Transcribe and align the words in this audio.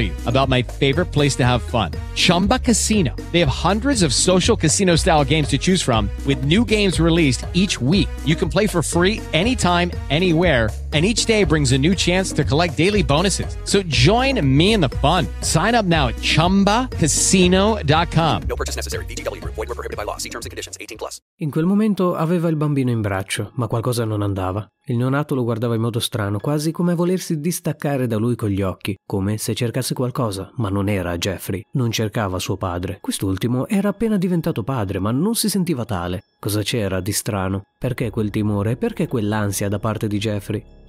you 0.00 0.12
about 0.26 0.48
my 0.48 0.62
favorite 0.62 1.06
place 1.06 1.34
to 1.36 1.44
have 1.44 1.62
fun. 1.62 1.90
Chumba 2.14 2.60
Casino. 2.60 3.16
They 3.32 3.40
have 3.40 3.48
hundreds 3.48 4.04
of 4.04 4.14
social 4.14 4.56
casino 4.56 4.94
style 4.94 5.24
games 5.24 5.48
to 5.48 5.58
choose 5.58 5.82
from 5.82 6.08
with 6.26 6.44
new 6.44 6.64
games 6.64 7.00
released 7.00 7.44
each 7.54 7.80
week. 7.80 8.08
You 8.24 8.36
can 8.36 8.48
play 8.48 8.68
for 8.68 8.82
free 8.82 9.20
anytime, 9.32 9.90
anywhere 10.10 10.70
and 10.94 11.04
each 11.04 11.26
day 11.26 11.44
brings 11.44 11.72
a 11.72 11.78
new 11.78 11.94
chance 11.94 12.32
to 12.32 12.42
collect 12.44 12.78
daily 12.78 13.02
bonuses. 13.02 13.58
So 13.64 13.82
join 13.82 14.40
me 14.46 14.72
in 14.74 14.80
the 14.80 14.90
fun. 15.02 15.26
Sign 15.40 15.74
up 15.74 15.84
now 15.84 16.06
at 16.08 16.14
ChumbaCasino.com. 16.16 18.42
No 18.48 18.56
purchase 18.56 18.76
necessary. 18.76 19.04
VGW 19.06 19.42
Group. 19.42 19.56
Void 19.56 19.68
were 19.68 19.74
prohibited 19.74 19.96
by 19.96 20.04
law. 20.04 20.18
See 20.18 20.30
terms 20.30 20.46
and 20.46 20.52
conditions. 20.52 20.76
18 20.80 20.96
plus. 20.96 21.18
In 21.40 21.50
quel 21.50 21.66
momento 21.66 22.14
aveva 22.14 22.48
il 22.48 22.54
bambino 22.56 22.92
in 22.92 23.02
braccio, 23.02 23.50
ma 23.54 23.66
qualcosa 23.66 24.04
non 24.04 24.22
andava. 24.22 24.68
Il 24.86 24.96
neonato 24.96 25.34
lo 25.34 25.44
guardava 25.44 25.74
in 25.74 25.80
modo 25.80 25.98
strano, 25.98 26.38
quasi 26.38 26.70
come 26.70 26.92
a 26.92 26.94
volersi 26.94 27.40
distaccare 27.40 28.06
da 28.06 28.18
lui 28.18 28.36
con 28.36 28.50
gli 28.50 28.60
occhi, 28.60 28.96
come 29.06 29.38
se 29.38 29.54
cercasse 29.54 29.94
qualcosa, 29.94 30.50
ma 30.56 30.68
non 30.68 30.88
era 30.88 31.16
Jeffrey, 31.16 31.64
non 31.72 31.90
cercava 31.90 32.38
suo 32.38 32.56
padre. 32.56 32.98
Quest'ultimo 33.00 33.66
era 33.66 33.88
appena 33.88 34.18
diventato 34.18 34.62
padre, 34.62 34.98
ma 34.98 35.10
non 35.10 35.34
si 35.34 35.48
sentiva 35.48 35.84
tale. 35.84 36.24
Cosa 36.38 36.62
c'era 36.62 37.00
di 37.00 37.12
strano? 37.12 37.62
Perché 37.78 38.10
quel 38.10 38.30
timore? 38.30 38.76
Perché 38.76 39.08
quell'ansia 39.08 39.68
da 39.68 39.78
parte 39.78 40.06
di 40.06 40.18
Jeffrey? 40.18 40.82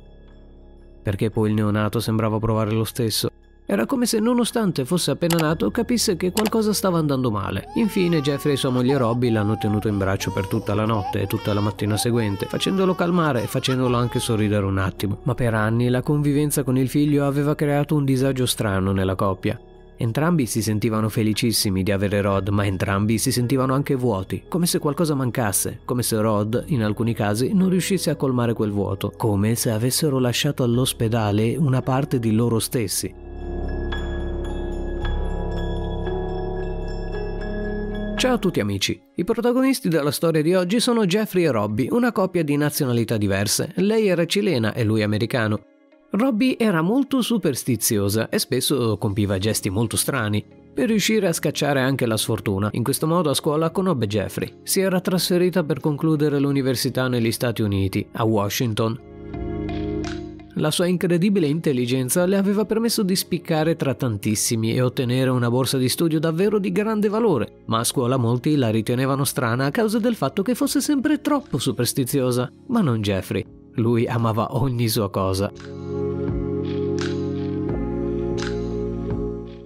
perché 1.05 1.29
poi 1.29 1.49
il 1.49 1.53
neonato 1.53 1.99
sembrava 1.99 2.39
provare 2.39 2.71
lo 2.71 2.83
stesso. 2.83 3.29
Era 3.67 3.87
come 3.87 4.05
se, 4.05 4.19
nonostante 4.19 4.85
fosse 4.85 5.09
appena 5.09 5.37
nato, 5.37 5.71
capisse 5.71 6.15
che 6.15 6.31
qualcosa 6.31 6.71
stava 6.71 6.99
andando 6.99 7.31
male. 7.31 7.69
Infine, 7.75 8.21
Jeffrey 8.21 8.53
e 8.53 8.57
sua 8.57 8.69
moglie 8.69 8.95
Robbie 8.95 9.31
l'hanno 9.31 9.57
tenuto 9.57 9.87
in 9.87 9.97
braccio 9.97 10.31
per 10.31 10.45
tutta 10.45 10.75
la 10.75 10.85
notte 10.85 11.21
e 11.21 11.27
tutta 11.27 11.51
la 11.51 11.61
mattina 11.61 11.97
seguente, 11.97 12.45
facendolo 12.45 12.93
calmare 12.93 13.41
e 13.41 13.47
facendolo 13.47 13.97
anche 13.97 14.19
sorridere 14.19 14.65
un 14.65 14.77
attimo. 14.77 15.17
Ma 15.23 15.33
per 15.33 15.55
anni 15.55 15.89
la 15.89 16.03
convivenza 16.03 16.63
con 16.63 16.77
il 16.77 16.89
figlio 16.89 17.25
aveva 17.25 17.55
creato 17.55 17.95
un 17.95 18.05
disagio 18.05 18.45
strano 18.45 18.91
nella 18.91 19.15
coppia. 19.15 19.59
Entrambi 19.97 20.45
si 20.45 20.61
sentivano 20.61 21.09
felicissimi 21.09 21.81
di 21.81 21.91
avere 21.91 22.21
Rod, 22.21 22.49
ma 22.49 22.65
entrambi 22.65 23.17
si 23.17 23.31
sentivano 23.31 23.73
anche 23.73 23.95
vuoti, 23.95 24.43
come 24.47 24.67
se 24.67 24.77
qualcosa 24.77 25.15
mancasse, 25.15 25.79
come 25.85 26.03
se 26.03 26.17
Rod, 26.17 26.65
in 26.67 26.83
alcuni 26.83 27.15
casi, 27.15 27.53
non 27.53 27.69
riuscisse 27.69 28.11
a 28.11 28.15
colmare 28.15 28.53
quel 28.53 28.71
vuoto, 28.71 29.11
come 29.15 29.55
se 29.55 29.71
avessero 29.71 30.19
lasciato 30.19 30.63
all'ospedale 30.63 31.55
una 31.55 31.81
parte 31.81 32.19
di 32.19 32.33
loro 32.33 32.59
stessi. 32.59 33.24
Ciao 38.17 38.33
a 38.33 38.37
tutti 38.39 38.59
amici, 38.59 38.99
i 39.15 39.23
protagonisti 39.23 39.87
della 39.87 40.09
storia 40.09 40.41
di 40.41 40.55
oggi 40.55 40.79
sono 40.79 41.05
Jeffrey 41.05 41.43
e 41.43 41.51
Robbie, 41.51 41.91
una 41.91 42.11
coppia 42.11 42.43
di 42.43 42.57
nazionalità 42.57 43.17
diverse. 43.17 43.73
Lei 43.75 44.07
era 44.07 44.25
cilena 44.25 44.73
e 44.73 44.83
lui 44.83 45.03
americano. 45.03 45.59
Robbie 46.09 46.57
era 46.57 46.81
molto 46.81 47.21
superstiziosa 47.21 48.29
e 48.29 48.39
spesso 48.39 48.97
compiva 48.97 49.37
gesti 49.37 49.69
molto 49.69 49.95
strani 49.95 50.43
per 50.73 50.87
riuscire 50.87 51.27
a 51.27 51.33
scacciare 51.33 51.81
anche 51.81 52.05
la 52.05 52.17
sfortuna. 52.17 52.69
In 52.71 52.83
questo 52.83 53.05
modo 53.05 53.29
a 53.29 53.35
scuola 53.35 53.69
conobbe 53.69 54.07
Jeffrey. 54.07 54.51
Si 54.63 54.79
era 54.79 55.01
trasferita 55.01 55.63
per 55.63 55.79
concludere 55.79 56.39
l'università 56.39 57.07
negli 57.07 57.31
Stati 57.31 57.61
Uniti, 57.61 58.07
a 58.13 58.23
Washington. 58.23 59.14
La 60.57 60.71
sua 60.71 60.85
incredibile 60.85 61.47
intelligenza 61.47 62.25
le 62.25 62.37
aveva 62.37 62.63
permesso 62.63 63.03
di 63.03 63.15
spiccare 63.17 63.75
tra 63.75 63.93
tantissimi 63.93 64.73
e 64.73 64.79
ottenere 64.79 65.29
una 65.29 65.49
borsa 65.49 65.77
di 65.77 65.89
studio 65.89 66.17
davvero 66.17 66.59
di 66.59 66.71
grande 66.71 67.09
valore, 67.09 67.63
ma 67.65 67.79
a 67.79 67.83
scuola 67.83 68.15
molti 68.15 68.55
la 68.55 68.69
ritenevano 68.69 69.25
strana 69.25 69.65
a 69.65 69.71
causa 69.71 69.99
del 69.99 70.15
fatto 70.15 70.43
che 70.43 70.55
fosse 70.55 70.79
sempre 70.79 71.19
troppo 71.19 71.57
superstiziosa. 71.57 72.49
Ma 72.67 72.79
non 72.79 73.01
Jeffrey. 73.01 73.45
Lui 73.73 74.07
amava 74.07 74.55
ogni 74.55 74.87
sua 74.87 75.09
cosa. 75.09 75.51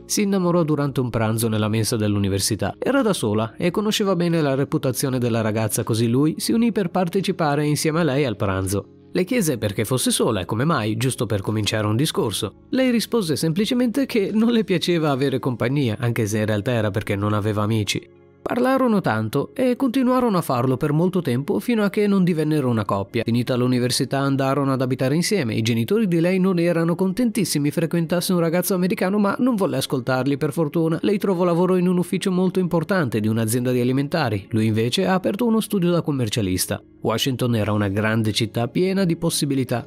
Si 0.05 0.23
innamorò 0.23 0.63
durante 0.63 1.01
un 1.01 1.11
pranzo 1.11 1.47
nella 1.49 1.67
mensa 1.69 1.97
dell'università. 1.97 2.73
Era 2.79 3.03
da 3.03 3.13
sola 3.13 3.53
e 3.57 3.69
conosceva 3.69 4.15
bene 4.15 4.41
la 4.41 4.55
reputazione 4.55 5.19
della 5.19 5.41
ragazza, 5.41 5.83
così 5.83 6.07
lui 6.07 6.33
si 6.39 6.51
unì 6.51 6.71
per 6.71 6.89
partecipare 6.89 7.63
insieme 7.63 7.99
a 7.99 8.03
lei 8.03 8.25
al 8.25 8.35
pranzo. 8.35 8.98
Le 9.11 9.23
chiese 9.23 9.57
perché 9.57 9.85
fosse 9.85 10.11
sola 10.11 10.41
e 10.41 10.45
come 10.45 10.65
mai, 10.65 10.95
giusto 10.95 11.25
per 11.25 11.41
cominciare 11.41 11.87
un 11.87 11.95
discorso. 11.95 12.65
Lei 12.69 12.91
rispose 12.91 13.35
semplicemente 13.35 14.05
che 14.05 14.29
non 14.31 14.51
le 14.51 14.63
piaceva 14.63 15.09
avere 15.09 15.39
compagnia, 15.39 15.97
anche 15.99 16.27
se 16.27 16.37
in 16.37 16.45
realtà 16.45 16.71
era 16.71 16.91
perché 16.91 17.15
non 17.15 17.33
aveva 17.33 17.63
amici. 17.63 18.18
Parlarono 18.41 19.01
tanto 19.01 19.51
e 19.53 19.75
continuarono 19.75 20.37
a 20.37 20.41
farlo 20.41 20.77
per 20.77 20.91
molto 20.91 21.21
tempo 21.21 21.59
fino 21.59 21.83
a 21.83 21.89
che 21.89 22.07
non 22.07 22.23
divennero 22.23 22.69
una 22.69 22.85
coppia. 22.85 23.23
Finita 23.23 23.55
l'università 23.55 24.19
andarono 24.19 24.71
ad 24.71 24.81
abitare 24.81 25.13
insieme. 25.13 25.53
I 25.53 25.61
genitori 25.61 26.07
di 26.07 26.19
lei 26.19 26.39
non 26.39 26.57
erano 26.57 26.95
contentissimi 26.95 27.69
frequentasse 27.69 28.33
un 28.33 28.39
ragazzo 28.39 28.73
americano, 28.73 29.19
ma 29.19 29.35
non 29.39 29.55
volle 29.55 29.77
ascoltarli 29.77 30.37
per 30.37 30.51
fortuna. 30.51 30.97
Lei 31.01 31.17
trovò 31.17 31.43
lavoro 31.43 31.75
in 31.75 31.87
un 31.87 31.97
ufficio 31.97 32.31
molto 32.31 32.59
importante 32.59 33.19
di 33.19 33.27
un'azienda 33.27 33.71
di 33.71 33.81
alimentari. 33.81 34.47
Lui 34.49 34.65
invece 34.65 35.05
ha 35.05 35.13
aperto 35.13 35.45
uno 35.45 35.59
studio 35.59 35.91
da 35.91 36.01
commercialista. 36.01 36.81
Washington 37.01 37.55
era 37.55 37.71
una 37.71 37.87
grande 37.87 38.31
città 38.31 38.67
piena 38.67 39.03
di 39.05 39.15
possibilità. 39.15 39.85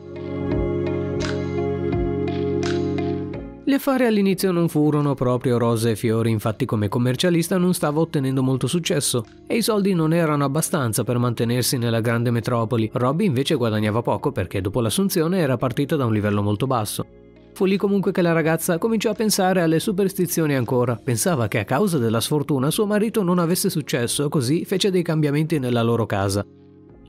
Gli 3.73 3.77
affari 3.77 4.05
all'inizio 4.05 4.53
non 4.53 4.69
furono 4.69 5.15
proprio 5.15 5.57
rose 5.57 5.93
e 5.93 5.97
fiori, 5.97 6.29
infatti 6.29 6.67
come 6.67 6.91
commercialista 6.91 7.57
non 7.57 7.73
stava 7.73 8.01
ottenendo 8.01 8.43
molto 8.43 8.67
successo 8.67 9.25
e 9.47 9.57
i 9.57 9.63
soldi 9.63 9.95
non 9.95 10.13
erano 10.13 10.45
abbastanza 10.45 11.05
per 11.05 11.17
mantenersi 11.17 11.79
nella 11.79 12.03
grande 12.03 12.31
metropoli. 12.31 12.91
Robbie 12.93 13.29
invece 13.29 13.55
guadagnava 13.55 14.03
poco 14.03 14.31
perché 14.31 14.61
dopo 14.61 14.83
l'assunzione 14.83 15.39
era 15.39 15.57
partita 15.57 15.97
da 15.97 16.05
un 16.05 16.13
livello 16.13 16.43
molto 16.43 16.67
basso. 16.67 17.07
Fu 17.55 17.65
lì 17.65 17.79
comunque 17.79 18.13
che 18.13 18.21
la 18.21 18.33
ragazza 18.33 18.77
cominciò 18.77 19.09
a 19.09 19.15
pensare 19.15 19.63
alle 19.63 19.81
superstizioni 19.81 20.55
ancora. 20.55 21.01
Pensava 21.03 21.49
che 21.49 21.61
a 21.61 21.65
causa 21.65 21.97
della 21.97 22.21
sfortuna 22.21 22.71
suo 22.71 22.85
marito 22.85 23.23
non 23.23 23.39
avesse 23.39 23.71
successo, 23.71 24.29
così 24.29 24.67
fece 24.67 24.91
dei 24.91 25.03
cambiamenti 25.03 25.59
nella 25.59 25.83
loro 25.83 26.05
casa 26.05 26.45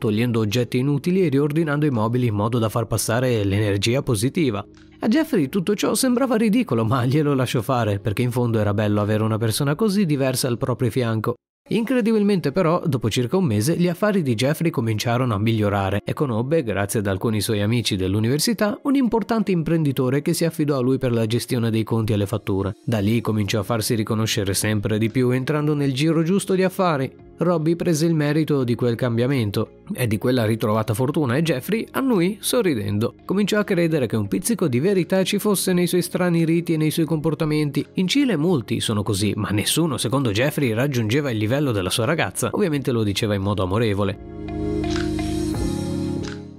togliendo 0.04 0.40
oggetti 0.42 0.80
inutili 0.80 1.26
e 1.26 1.30
riordinando 1.30 1.86
i 1.86 1.90
mobili 1.90 2.28
in 2.28 2.34
modo 2.34 2.60
da 2.60 2.68
far 2.68 2.88
passare 2.88 3.42
l'energia 3.46 4.02
positiva. 4.02 4.66
A 5.04 5.10
Jeffrey 5.10 5.50
tutto 5.50 5.76
ciò 5.76 5.96
sembrava 5.96 6.38
ridicolo, 6.38 6.86
ma 6.86 7.06
glielo 7.06 7.34
lasciò 7.34 7.62
fare, 7.62 8.00
perché 8.00 8.22
in 8.22 8.32
fondo 8.32 8.58
era 8.58 8.74
bello 8.74 9.02
avere 9.02 9.22
una 9.22 9.38
persona 9.38 9.76
così 9.76 10.06
diversa 10.06 10.48
al 10.48 10.58
proprio 10.58 10.90
fianco. 10.90 11.34
Incredibilmente 11.72 12.54
però, 12.54 12.82
dopo 12.86 13.10
circa 13.10 13.36
un 13.36 13.44
mese, 13.44 13.76
gli 13.76 13.90
affari 13.90 14.22
di 14.22 14.34
Jeffrey 14.34 14.70
cominciarono 14.70 15.34
a 15.34 15.40
migliorare 15.40 16.00
e 16.06 16.14
conobbe, 16.14 16.64
grazie 16.64 17.00
ad 17.00 17.08
alcuni 17.08 17.42
suoi 17.42 17.62
amici 17.62 17.98
dell'università, 17.98 18.80
un 18.84 18.96
importante 18.96 19.52
imprenditore 19.52 20.22
che 20.22 20.34
si 20.34 20.46
affidò 20.46 20.78
a 20.78 20.82
lui 20.82 20.98
per 20.98 21.12
la 21.12 21.26
gestione 21.26 21.70
dei 21.70 21.84
conti 21.84 22.14
e 22.14 22.18
le 22.18 22.26
fatture. 22.26 22.78
Da 22.86 23.00
lì 23.00 23.20
cominciò 23.20 23.60
a 23.60 23.64
farsi 23.64 23.96
riconoscere 23.96 24.54
sempre 24.54 24.98
di 24.98 25.10
più, 25.10 25.32
entrando 25.32 25.74
nel 25.74 25.94
giro 25.94 26.24
giusto 26.24 26.54
di 26.54 26.64
affari. 26.64 27.14
Robbie 27.38 27.76
prese 27.76 28.06
il 28.06 28.14
merito 28.14 28.64
di 28.64 28.76
quel 28.76 28.96
cambiamento 28.96 29.82
e 29.94 30.08
di 30.08 30.18
quella 30.18 30.46
ritrovata 30.46 30.94
fortuna 30.94 31.36
e 31.36 31.42
Jeffrey 31.42 31.88
annui 31.92 32.38
sorridendo. 32.40 33.16
Cominciò 33.26 33.60
a 33.60 33.64
credere 33.64 34.08
che 34.08 34.16
un 34.16 34.28
pizzico 34.28 34.68
di 34.68 34.80
verità 34.80 35.24
ci 35.24 35.40
fosse 35.40 35.74
nei 35.74 35.88
suoi 35.88 36.02
strani 36.02 36.46
riti 36.46 36.74
e 36.74 36.78
nei 36.78 36.92
suoi 36.92 37.06
comportamenti. 37.06 37.86
In 37.94 38.08
Cile 38.08 38.36
molti 38.36 38.80
sono 38.80 39.04
così, 39.04 39.34
ma 39.36 39.50
nessuno, 39.50 39.98
secondo 39.98 40.32
Jeffrey, 40.32 40.74
raggiungeva 40.74 41.32
il 41.32 41.38
livello 41.38 41.72
della 41.72 41.90
sua 41.90 42.06
ragazza. 42.06 42.50
Ovviamente 42.52 42.92
lo 42.92 43.04
diceva 43.04 43.34
in 43.34 43.42
modo 43.42 43.64
amorevole. 43.64 44.53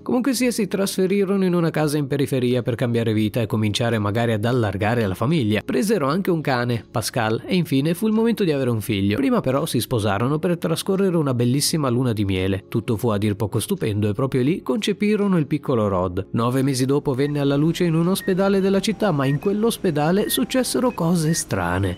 Comunque 0.05 0.35
sia, 0.35 0.51
si 0.51 0.69
trasferirono 0.69 1.47
in 1.47 1.55
una 1.55 1.71
casa 1.71 1.97
in 1.97 2.07
periferia 2.07 2.61
per 2.61 2.75
cambiare 2.75 3.15
vita 3.15 3.41
e 3.41 3.47
cominciare 3.47 3.99
magari 3.99 4.33
ad 4.33 4.45
allargare 4.45 5.07
la 5.07 5.15
famiglia. 5.15 5.63
Presero 5.65 6.09
anche 6.09 6.31
un 6.31 6.43
cane, 6.43 6.85
Pascal, 6.91 7.43
e 7.47 7.55
infine 7.55 7.95
fu 7.95 8.07
il 8.07 8.13
momento 8.13 8.45
di 8.45 8.53
avere 8.53 8.69
un 8.69 8.83
figlio. 8.83 9.17
Prima 9.17 9.41
però 9.41 9.65
si 9.65 9.81
sposarono 9.81 10.39
per 10.39 10.59
trascorrere 10.59 11.17
una 11.17 11.33
bellissima 11.33 11.89
luna 11.89 12.13
di 12.13 12.27
miele. 12.27 12.65
Tutto 12.69 12.99
fu 12.99 13.09
a 13.09 13.17
dir 13.17 13.35
poco 13.35 13.61
stupendo 13.61 14.07
e 14.07 14.13
proprio 14.13 14.43
lì 14.43 14.61
concepirono 14.61 15.39
il 15.39 15.47
piccolo 15.47 15.89
Rod. 15.89 16.27
Nove 16.33 16.61
mesi 16.61 16.85
dopo 16.85 17.15
venne 17.15 17.41
alla 17.41 17.57
luce 17.57 17.85
in 17.85 17.95
un 17.95 18.09
ospedale 18.09 18.61
della 18.61 18.81
città, 18.81 19.11
ma 19.11 19.25
in 19.25 19.39
quell'ospedale 19.39 20.29
successero 20.29 20.91
cose 20.91 21.33
strane. 21.33 21.97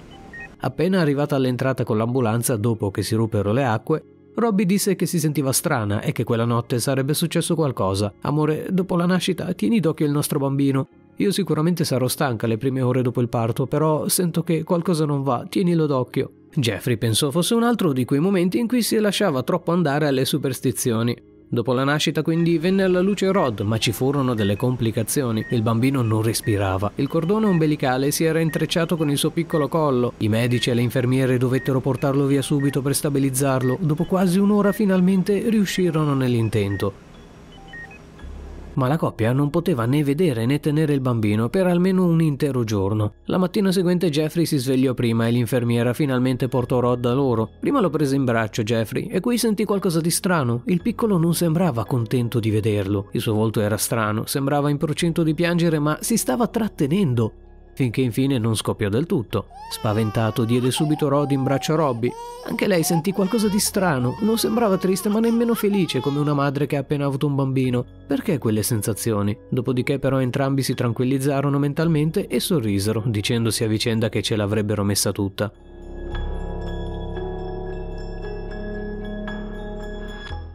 Appena 0.59 1.01
arrivata 1.01 1.35
all'entrata 1.35 1.83
con 1.83 1.99
l'ambulanza, 1.99 2.55
dopo 2.55 2.93
che 2.93 3.03
si 3.03 3.17
ruppero 3.17 3.53
le 3.53 3.65
acque, 3.65 4.03
Robby 4.39 4.67
disse 4.67 4.97
che 4.97 5.07
si 5.07 5.19
sentiva 5.19 5.51
strana 5.51 6.03
e 6.03 6.13
che 6.13 6.23
quella 6.23 6.45
notte 6.45 6.79
sarebbe 6.79 7.15
successo 7.15 7.55
qualcosa. 7.55 8.13
Amore, 8.21 8.67
dopo 8.71 8.95
la 8.95 9.07
nascita, 9.07 9.51
tieni 9.55 9.81
d'occhio 9.81 10.05
il 10.05 10.13
nostro 10.13 10.39
bambino. 10.39 10.89
Io 11.17 11.33
sicuramente 11.33 11.85
sarò 11.85 12.07
stanca 12.07 12.47
le 12.47 12.59
prime 12.59 12.83
ore 12.83 13.01
dopo 13.01 13.23
il 13.23 13.31
parto, 13.31 13.67
però 13.67 14.09
sento 14.09 14.43
che 14.43 14.63
qualcosa 14.63 15.07
non 15.07 15.23
va, 15.23 15.47
tienilo 15.49 15.87
d'occhio. 15.87 16.31
Jeffrey 16.55 16.99
pensò 16.99 17.31
fosse 17.31 17.55
un 17.55 17.63
altro 17.63 17.95
di 17.95 18.05
quei 18.05 18.21
momenti 18.21 18.59
in 18.59 18.69
cui 18.69 18.83
si 18.83 18.99
lasciava 18.99 19.43
troppo 19.43 19.73
andare 19.73 20.07
alle 20.07 20.27
superstizioni. 20.27 21.17
Dopo 21.49 21.73
la 21.73 21.85
nascita 21.85 22.23
quindi 22.23 22.59
venne 22.59 22.83
alla 22.83 23.01
luce 23.01 23.31
Rod, 23.31 23.61
ma 23.61 23.79
ci 23.79 23.93
furono 23.93 24.35
delle 24.35 24.57
complicazioni. 24.57 25.47
Il 25.51 25.63
bambino 25.63 26.03
non 26.03 26.23
respirava. 26.23 26.91
Il 26.97 27.09
cordone 27.09 27.47
ombelicale 27.47 28.11
si 28.11 28.25
era 28.25 28.41
intrecciato 28.41 28.97
con 28.97 29.11
il 29.11 29.17
suo 29.17 29.31
piccolo 29.31 29.69
collo. 29.69 30.15
I 30.19 30.29
medici 30.29 30.71
e 30.71 30.75
le 30.75 30.83
infermiere 30.83 31.39
dovettero 31.39 31.81
portarlo 31.81 32.27
via 32.27 32.43
subito 32.43 32.83
per 32.83 32.95
stabilizzarlo. 32.95 33.79
Dopo 33.81 34.05
quasi 34.05 34.39
un'ora 34.39 34.73
finalmente 34.73 35.49
riuscirono 35.49 36.15
nell'intento 36.15 37.06
ma 38.77 38.89
la 38.89 38.97
coppia 38.97 39.33
non 39.33 39.51
poteva 39.51 39.85
né 39.85 40.03
vedere 40.03 40.47
né 40.47 40.61
tenere 40.61 40.95
il 40.95 41.01
bambino 41.01 41.49
per 41.49 41.67
almeno 41.67 42.05
un 42.07 42.21
intero 42.21 42.65
giorno. 42.65 43.15
La 43.25 43.39
mattina 43.39 43.73
seguente 43.73 44.09
Jeffrey 44.09 44.47
si 44.47 44.59
svegliò 44.59 44.95
prima 44.95 45.27
e 45.27 45.31
l'infermiera 45.31 45.93
finalmente 45.93 46.49
portò 46.49 46.81
Rod 46.81 47.01
da 47.01 47.13
loro. 47.13 47.51
Prima 47.61 47.81
lo 47.81 47.91
prese 47.91 48.17
in 48.17 48.25
braccio 48.25 48.63
Jeffrey 48.63 49.07
e 49.07 49.21
qui 49.21 49.39
sentì 49.39 49.65
qualcosa 49.65 50.01
di 50.01 50.11
strano. 50.11 50.63
Il 50.67 50.83
piccolo 50.83 51.19
non 51.19 51.35
sembrava 51.35 51.85
contento 51.85 52.41
di 52.41 52.51
vederlo. 52.51 53.09
Il 53.13 53.21
suo 53.21 53.35
volto 53.35 53.61
era 53.61 53.77
strano, 53.77 54.27
sembrava 54.27 54.71
in 54.71 54.79
procinto 54.79 55.23
di 55.23 55.35
piangere 55.35 55.79
ma 55.79 55.99
si 56.01 56.17
stava 56.17 56.47
trattenendo 56.47 57.33
finché 57.77 58.01
infine 58.01 58.39
non 58.39 58.57
scoppiò 58.57 58.89
del 58.89 59.05
tutto. 59.05 59.49
Spaventato 59.71 60.45
diede 60.45 60.71
subito 60.71 61.09
Rod 61.09 61.31
in 61.31 61.43
braccio 61.43 61.75
a 61.75 61.77
Robby. 61.77 62.11
Anche 62.47 62.67
lei 62.67 62.83
sentì 62.83 63.13
qualcosa 63.13 63.49
di 63.49 63.59
strano, 63.59 64.17
non 64.21 64.39
sembrava 64.39 64.79
triste 64.79 65.11
ma 65.11 65.21
nemmeno 65.21 65.53
felice 65.53 66.01
come 66.01 66.19
una 66.19 66.33
madre 66.33 66.67
che 66.67 66.77
ha 66.77 66.81
appena 66.81 67.05
avuto 67.05 67.27
un 67.27 67.35
bambino. 67.35 67.85
Perché 68.07 68.39
quelle 68.39 68.63
sensazioni? 68.63 69.37
Dopodiché 69.51 69.99
però 69.99 70.21
entrambi 70.21 70.63
si 70.63 70.73
tranquillizzarono 70.73 71.59
mentalmente 71.59 72.27
e 72.29 72.41
sorrisero, 72.41 73.03
dicendosi 73.05 73.63
a 73.63 73.69
vicenda 73.69 74.09
che 74.09 74.23
ce 74.23 74.37
l'avrebbero 74.37 74.83
messa 74.83 75.13
tutta. 75.13 75.53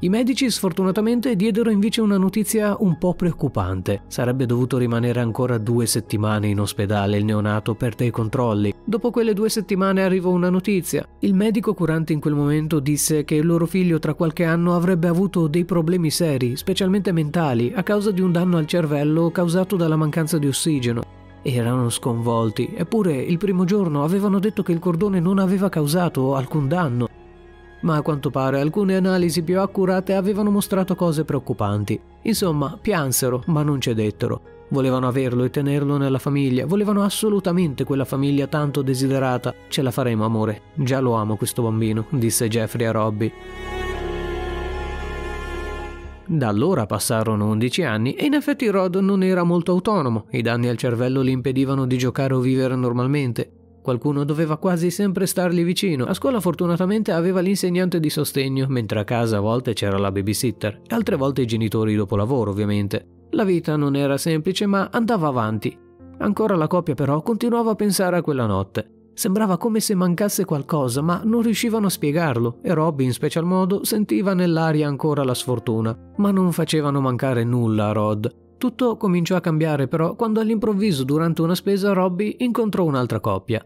I 0.04 0.10
medici 0.10 0.50
sfortunatamente 0.50 1.36
diedero 1.36 1.70
invece 1.70 2.02
una 2.02 2.18
notizia 2.18 2.76
un 2.80 2.98
po' 2.98 3.14
preoccupante. 3.14 4.02
Sarebbe 4.08 4.48
dovuto 4.48 4.80
rimanere 4.80 5.20
ancora 5.20 5.60
due 5.60 5.86
settimane 5.86 6.48
in 6.48 6.60
ospedale 6.60 7.18
il 7.18 7.26
neonato 7.26 7.76
per 7.76 7.94
dei 7.94 8.10
controlli. 8.10 8.74
Dopo 8.84 9.12
quelle 9.12 9.34
due 9.34 9.50
settimane 9.50 10.02
arrivò 10.02 10.32
una 10.32 10.50
notizia. 10.50 11.08
Il 11.20 11.36
medico 11.36 11.76
curante 11.76 12.14
in 12.14 12.20
quel 12.20 12.34
momento 12.34 12.80
disse 12.80 13.24
che 13.24 13.36
il 13.36 13.46
loro 13.46 13.68
figlio 13.68 14.00
tra 14.00 14.16
qualche 14.16 14.44
anno 14.44 14.74
avrebbe 14.74 15.08
avuto 15.08 15.46
dei 15.46 15.66
problemi 15.66 16.10
seri, 16.10 16.58
specialmente 16.58 17.12
mentali, 17.12 17.72
a 17.76 17.84
causa 17.84 18.10
di 18.10 18.22
un 18.22 18.32
danno 18.32 18.58
al 18.58 18.66
cervello 18.66 19.30
causato 19.30 19.76
dalla 19.76 19.98
mancanza 19.98 20.40
di 20.40 20.48
ossigeno. 20.48 21.04
Erano 21.44 21.92
sconvolti, 21.92 22.74
eppure 22.76 23.16
il 23.18 23.38
primo 23.38 23.66
giorno 23.66 24.04
avevano 24.04 24.40
detto 24.40 24.64
che 24.64 24.72
il 24.72 24.80
cordone 24.80 25.20
non 25.20 25.38
aveva 25.38 25.70
causato 25.70 26.36
alcun 26.36 26.68
danno 26.68 27.11
ma 27.82 27.96
a 27.96 28.02
quanto 28.02 28.30
pare 28.30 28.60
alcune 28.60 28.96
analisi 28.96 29.42
più 29.44 29.60
accurate 29.60 30.14
avevano 30.14 30.52
mostrato 30.52 30.96
cose 30.96 31.24
preoccupanti. 31.24 32.00
Insomma, 32.24 32.78
piansero, 32.80 33.44
ma 33.48 33.64
non 33.64 33.80
cedettero. 33.80 34.42
Volevano 34.70 35.08
averlo 35.08 35.44
e 35.44 35.50
tenerlo 35.50 35.98
nella 35.98 36.20
famiglia, 36.20 36.66
volevano 36.66 37.04
assolutamente 37.04 37.84
quella 37.84 38.06
famiglia 38.06 38.48
tanto 38.48 38.82
desiderata. 38.82 39.54
Ce 39.68 39.82
la 39.82 39.92
faremo, 39.92 40.24
amore. 40.24 40.62
Già 40.76 41.00
lo 41.00 41.14
amo 41.14 41.36
questo 41.36 41.62
bambino, 41.62 42.06
disse 42.10 42.48
Jeffrey 42.48 42.86
a 42.86 42.92
Robby. 42.92 43.32
Da 46.26 46.48
allora 46.48 46.86
passarono 46.86 47.48
11 47.48 47.84
anni 47.84 48.14
e 48.14 48.24
in 48.24 48.36
effetti 48.36 48.70
Rod 48.70 48.96
non 48.96 49.22
era 49.22 49.44
molto 49.44 49.74
autonomo, 49.74 50.28
i 50.30 50.42
danni 50.42 50.70
al 50.70 50.78
cervello 50.78 51.22
gli 51.26 51.30
impedivano 51.30 51.86
di 51.86 51.98
giocare 51.98 52.34
o 52.34 52.40
vivere 52.40 52.76
normalmente. 52.76 53.61
Qualcuno 53.82 54.24
doveva 54.24 54.58
quasi 54.58 54.92
sempre 54.92 55.26
stargli 55.26 55.64
vicino. 55.64 56.06
A 56.06 56.14
scuola 56.14 56.40
fortunatamente 56.40 57.12
aveva 57.12 57.40
l'insegnante 57.40 58.00
di 58.00 58.10
sostegno, 58.10 58.68
mentre 58.70 59.00
a 59.00 59.04
casa 59.04 59.38
a 59.38 59.42
volte 59.42 59.74
c'era 59.74 59.98
la 59.98 60.12
babysitter 60.12 60.82
e 60.88 60.96
altre 60.96 61.16
volte 61.16 61.42
i 61.42 61.48
genitori 61.48 61.96
dopo 61.96 62.16
lavoro, 62.16 62.52
ovviamente. 62.52 63.06
La 63.32 63.44
vita 63.44 63.76
non 63.76 63.96
era 63.96 64.18
semplice, 64.18 64.66
ma 64.66 64.90
andava 64.92 65.28
avanti. 65.28 65.78
Ancora 66.20 66.56
la 66.56 66.68
coppia 66.68 66.94
però 66.94 67.22
continuava 67.22 67.72
a 67.72 67.76
pensare 67.76 68.18
a 68.18 68.22
quella 68.22 68.46
notte. 68.46 69.10
Sembrava 69.14 69.58
come 69.58 69.80
se 69.80 69.96
mancasse 69.96 70.46
qualcosa, 70.46 71.02
ma 71.02 71.22
non 71.24 71.42
riuscivano 71.42 71.88
a 71.88 71.90
spiegarlo 71.90 72.60
e 72.62 72.74
Robby 72.74 73.06
in 73.06 73.14
special 73.14 73.46
modo 73.46 73.84
sentiva 73.84 74.34
nell'aria 74.34 74.88
ancora 74.88 75.24
la 75.24 75.34
sfortuna. 75.34 75.98
Ma 76.18 76.32
non 76.32 76.52
facevano 76.52 77.02
mancare 77.02 77.44
nulla 77.44 77.90
a 77.90 77.92
Rod. 77.92 78.36
Tutto 78.58 78.96
cominciò 78.96 79.36
a 79.36 79.42
cambiare 79.42 79.88
però 79.88 80.16
quando 80.16 80.40
all'improvviso 80.40 81.04
durante 81.04 81.42
una 81.42 81.56
spesa 81.56 81.94
Robby 81.94 82.36
incontrò 82.40 82.84
un'altra 82.84 83.20
coppia. 83.20 83.66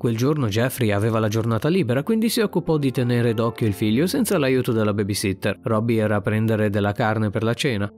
Quel 0.00 0.16
giorno 0.16 0.48
Jeffrey 0.48 0.92
aveva 0.92 1.18
la 1.18 1.28
giornata 1.28 1.68
libera, 1.68 2.02
quindi 2.02 2.30
si 2.30 2.40
occupò 2.40 2.78
di 2.78 2.90
tenere 2.90 3.34
d'occhio 3.34 3.66
il 3.66 3.74
figlio 3.74 4.06
senza 4.06 4.38
l'aiuto 4.38 4.72
della 4.72 4.94
babysitter. 4.94 5.60
Robbie 5.62 6.00
era 6.00 6.16
a 6.16 6.20
prendere 6.22 6.70
della 6.70 6.92
carne 6.92 7.28
per 7.28 7.42
la 7.42 7.52
cena. 7.52 7.92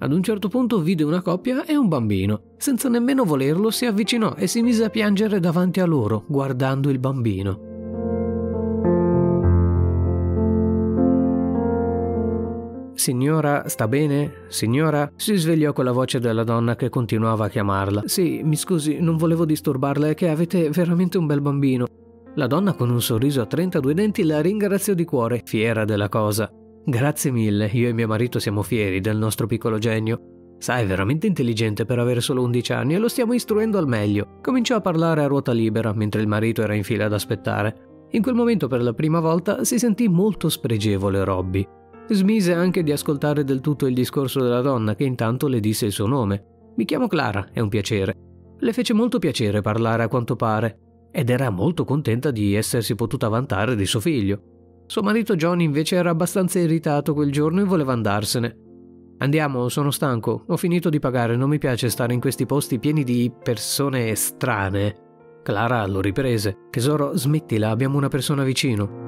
Ad 0.00 0.12
un 0.12 0.22
certo 0.22 0.48
punto 0.48 0.82
vide 0.82 1.04
una 1.04 1.22
coppia 1.22 1.64
e 1.64 1.78
un 1.78 1.88
bambino. 1.88 2.56
Senza 2.58 2.90
nemmeno 2.90 3.24
volerlo 3.24 3.70
si 3.70 3.86
avvicinò 3.86 4.34
e 4.34 4.46
si 4.46 4.60
mise 4.60 4.84
a 4.84 4.90
piangere 4.90 5.40
davanti 5.40 5.80
a 5.80 5.86
loro, 5.86 6.26
guardando 6.28 6.90
il 6.90 6.98
bambino. 6.98 7.67
Signora, 13.08 13.66
sta 13.68 13.88
bene? 13.88 14.44
Signora? 14.48 15.10
Si 15.16 15.34
svegliò 15.36 15.72
con 15.72 15.86
la 15.86 15.92
voce 15.92 16.18
della 16.18 16.44
donna 16.44 16.76
che 16.76 16.90
continuava 16.90 17.46
a 17.46 17.48
chiamarla. 17.48 18.02
Sì, 18.04 18.42
mi 18.44 18.54
scusi, 18.54 19.00
non 19.00 19.16
volevo 19.16 19.46
disturbarla, 19.46 20.08
è 20.08 20.14
che 20.14 20.28
avete 20.28 20.68
veramente 20.68 21.16
un 21.16 21.24
bel 21.24 21.40
bambino. 21.40 21.86
La 22.34 22.46
donna 22.46 22.74
con 22.74 22.90
un 22.90 23.00
sorriso 23.00 23.40
a 23.40 23.46
32 23.46 23.94
denti 23.94 24.24
la 24.24 24.42
ringraziò 24.42 24.92
di 24.92 25.06
cuore, 25.06 25.40
fiera 25.42 25.86
della 25.86 26.10
cosa. 26.10 26.52
Grazie 26.84 27.30
mille, 27.30 27.70
io 27.72 27.88
e 27.88 27.94
mio 27.94 28.06
marito 28.06 28.38
siamo 28.38 28.60
fieri 28.60 29.00
del 29.00 29.16
nostro 29.16 29.46
piccolo 29.46 29.78
genio. 29.78 30.56
Sa, 30.58 30.76
è 30.76 30.84
veramente 30.84 31.26
intelligente 31.26 31.86
per 31.86 31.98
avere 31.98 32.20
solo 32.20 32.42
11 32.42 32.72
anni 32.74 32.94
e 32.94 32.98
lo 32.98 33.08
stiamo 33.08 33.32
istruendo 33.32 33.78
al 33.78 33.88
meglio. 33.88 34.38
Cominciò 34.42 34.76
a 34.76 34.82
parlare 34.82 35.22
a 35.22 35.28
ruota 35.28 35.52
libera 35.52 35.94
mentre 35.94 36.20
il 36.20 36.28
marito 36.28 36.60
era 36.60 36.74
in 36.74 36.84
fila 36.84 37.06
ad 37.06 37.14
aspettare. 37.14 38.06
In 38.10 38.20
quel 38.20 38.34
momento 38.34 38.66
per 38.66 38.82
la 38.82 38.92
prima 38.92 39.20
volta 39.20 39.64
si 39.64 39.78
sentì 39.78 40.08
molto 40.08 40.50
spregevole 40.50 41.24
Robby. 41.24 41.76
Smise 42.10 42.54
anche 42.54 42.82
di 42.82 42.90
ascoltare 42.90 43.44
del 43.44 43.60
tutto 43.60 43.86
il 43.86 43.94
discorso 43.94 44.40
della 44.40 44.62
donna, 44.62 44.94
che 44.94 45.04
intanto 45.04 45.46
le 45.46 45.60
disse 45.60 45.86
il 45.86 45.92
suo 45.92 46.06
nome. 46.06 46.72
Mi 46.76 46.84
chiamo 46.84 47.06
Clara, 47.06 47.48
è 47.52 47.60
un 47.60 47.68
piacere. 47.68 48.14
Le 48.58 48.72
fece 48.72 48.94
molto 48.94 49.18
piacere 49.18 49.60
parlare 49.60 50.02
a 50.02 50.08
quanto 50.08 50.34
pare, 50.34 50.78
ed 51.10 51.30
era 51.30 51.50
molto 51.50 51.84
contenta 51.84 52.30
di 52.30 52.54
essersi 52.54 52.94
potuta 52.94 53.28
vantare 53.28 53.76
di 53.76 53.86
suo 53.86 54.00
figlio. 54.00 54.84
Suo 54.86 55.02
marito 55.02 55.36
John 55.36 55.60
invece 55.60 55.96
era 55.96 56.10
abbastanza 56.10 56.58
irritato 56.58 57.12
quel 57.12 57.30
giorno 57.30 57.60
e 57.60 57.64
voleva 57.64 57.92
andarsene. 57.92 58.56
Andiamo, 59.18 59.68
sono 59.68 59.90
stanco, 59.90 60.44
ho 60.46 60.56
finito 60.56 60.88
di 60.88 61.00
pagare, 61.00 61.36
non 61.36 61.48
mi 61.50 61.58
piace 61.58 61.90
stare 61.90 62.14
in 62.14 62.20
questi 62.20 62.46
posti 62.46 62.78
pieni 62.78 63.04
di 63.04 63.30
persone 63.42 64.14
strane. 64.14 64.94
Clara 65.42 65.86
lo 65.86 66.00
riprese. 66.00 66.56
Tesoro, 66.70 67.16
smettila, 67.16 67.70
abbiamo 67.70 67.96
una 67.96 68.08
persona 68.08 68.44
vicino. 68.44 69.07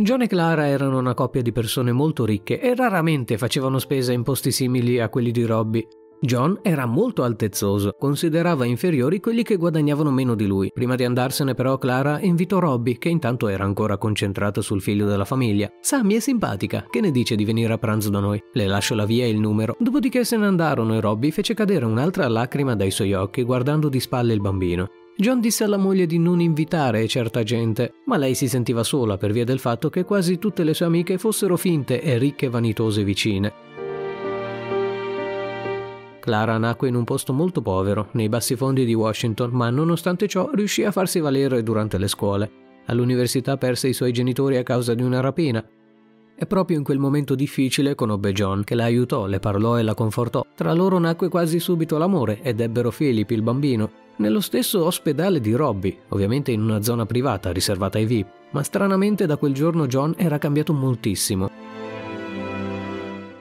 John 0.00 0.22
e 0.22 0.28
Clara 0.28 0.68
erano 0.68 0.96
una 0.96 1.12
coppia 1.12 1.42
di 1.42 1.50
persone 1.50 1.90
molto 1.90 2.24
ricche 2.24 2.60
e 2.60 2.72
raramente 2.76 3.36
facevano 3.36 3.80
spesa 3.80 4.12
in 4.12 4.22
posti 4.22 4.52
simili 4.52 5.00
a 5.00 5.08
quelli 5.08 5.32
di 5.32 5.44
Robby. 5.44 5.84
John 6.20 6.60
era 6.62 6.86
molto 6.86 7.24
altezzoso, 7.24 7.96
considerava 7.98 8.64
inferiori 8.64 9.18
quelli 9.18 9.42
che 9.42 9.56
guadagnavano 9.56 10.12
meno 10.12 10.36
di 10.36 10.46
lui. 10.46 10.70
Prima 10.72 10.94
di 10.94 11.02
andarsene 11.02 11.54
però 11.54 11.78
Clara 11.78 12.20
invitò 12.20 12.60
Robby, 12.60 12.96
che 12.96 13.08
intanto 13.08 13.48
era 13.48 13.64
ancora 13.64 13.98
concentrato 13.98 14.60
sul 14.60 14.80
figlio 14.80 15.06
della 15.06 15.24
famiglia. 15.24 15.68
Sammy 15.80 16.14
è 16.14 16.20
simpatica, 16.20 16.86
che 16.88 17.00
ne 17.00 17.10
dice 17.10 17.34
di 17.34 17.44
venire 17.44 17.72
a 17.72 17.78
pranzo 17.78 18.08
da 18.08 18.20
noi? 18.20 18.40
Le 18.52 18.66
lascio 18.68 18.94
la 18.94 19.04
via 19.04 19.24
e 19.24 19.30
il 19.30 19.40
numero. 19.40 19.74
Dopodiché 19.80 20.22
se 20.22 20.36
ne 20.36 20.46
andarono 20.46 20.94
e 20.94 21.00
Robby 21.00 21.32
fece 21.32 21.54
cadere 21.54 21.84
un'altra 21.84 22.28
lacrima 22.28 22.76
dai 22.76 22.92
suoi 22.92 23.14
occhi 23.14 23.42
guardando 23.42 23.88
di 23.88 23.98
spalle 23.98 24.32
il 24.32 24.40
bambino. 24.40 24.88
John 25.20 25.40
disse 25.40 25.64
alla 25.64 25.78
moglie 25.78 26.06
di 26.06 26.16
non 26.16 26.40
invitare 26.40 27.08
certa 27.08 27.42
gente, 27.42 27.94
ma 28.04 28.16
lei 28.16 28.36
si 28.36 28.46
sentiva 28.46 28.84
sola 28.84 29.16
per 29.16 29.32
via 29.32 29.44
del 29.44 29.58
fatto 29.58 29.90
che 29.90 30.04
quasi 30.04 30.38
tutte 30.38 30.62
le 30.62 30.74
sue 30.74 30.86
amiche 30.86 31.18
fossero 31.18 31.56
finte 31.56 32.00
e 32.00 32.18
ricche 32.18 32.48
vanitose 32.48 33.02
vicine. 33.02 33.52
Clara 36.20 36.56
nacque 36.56 36.86
in 36.86 36.94
un 36.94 37.02
posto 37.02 37.32
molto 37.32 37.60
povero, 37.60 38.10
nei 38.12 38.28
bassi 38.28 38.54
fondi 38.54 38.84
di 38.84 38.94
Washington, 38.94 39.50
ma 39.50 39.70
nonostante 39.70 40.28
ciò 40.28 40.50
riuscì 40.54 40.84
a 40.84 40.92
farsi 40.92 41.18
valere 41.18 41.64
durante 41.64 41.98
le 41.98 42.06
scuole. 42.06 42.50
All'università 42.86 43.56
perse 43.56 43.88
i 43.88 43.94
suoi 43.94 44.12
genitori 44.12 44.56
a 44.56 44.62
causa 44.62 44.94
di 44.94 45.02
una 45.02 45.18
rapina. 45.18 45.66
E 46.36 46.46
proprio 46.46 46.78
in 46.78 46.84
quel 46.84 47.00
momento 47.00 47.34
difficile 47.34 47.96
conobbe 47.96 48.30
John, 48.30 48.62
che 48.62 48.76
la 48.76 48.84
aiutò, 48.84 49.26
le 49.26 49.40
parlò 49.40 49.80
e 49.80 49.82
la 49.82 49.94
confortò. 49.94 50.46
Tra 50.54 50.72
loro 50.72 51.00
nacque 51.00 51.28
quasi 51.28 51.58
subito 51.58 51.98
l'amore 51.98 52.40
ed 52.40 52.60
ebbero 52.60 52.92
Philip, 52.92 53.28
il 53.32 53.42
bambino, 53.42 54.06
nello 54.18 54.40
stesso 54.40 54.84
ospedale 54.84 55.40
di 55.40 55.52
Robbie, 55.54 55.96
ovviamente 56.08 56.50
in 56.52 56.60
una 56.60 56.82
zona 56.82 57.06
privata 57.06 57.50
riservata 57.50 57.98
ai 57.98 58.06
VIP. 58.06 58.28
Ma 58.50 58.62
stranamente 58.62 59.26
da 59.26 59.36
quel 59.36 59.52
giorno 59.52 59.86
John 59.86 60.14
era 60.16 60.38
cambiato 60.38 60.72
moltissimo. 60.72 61.50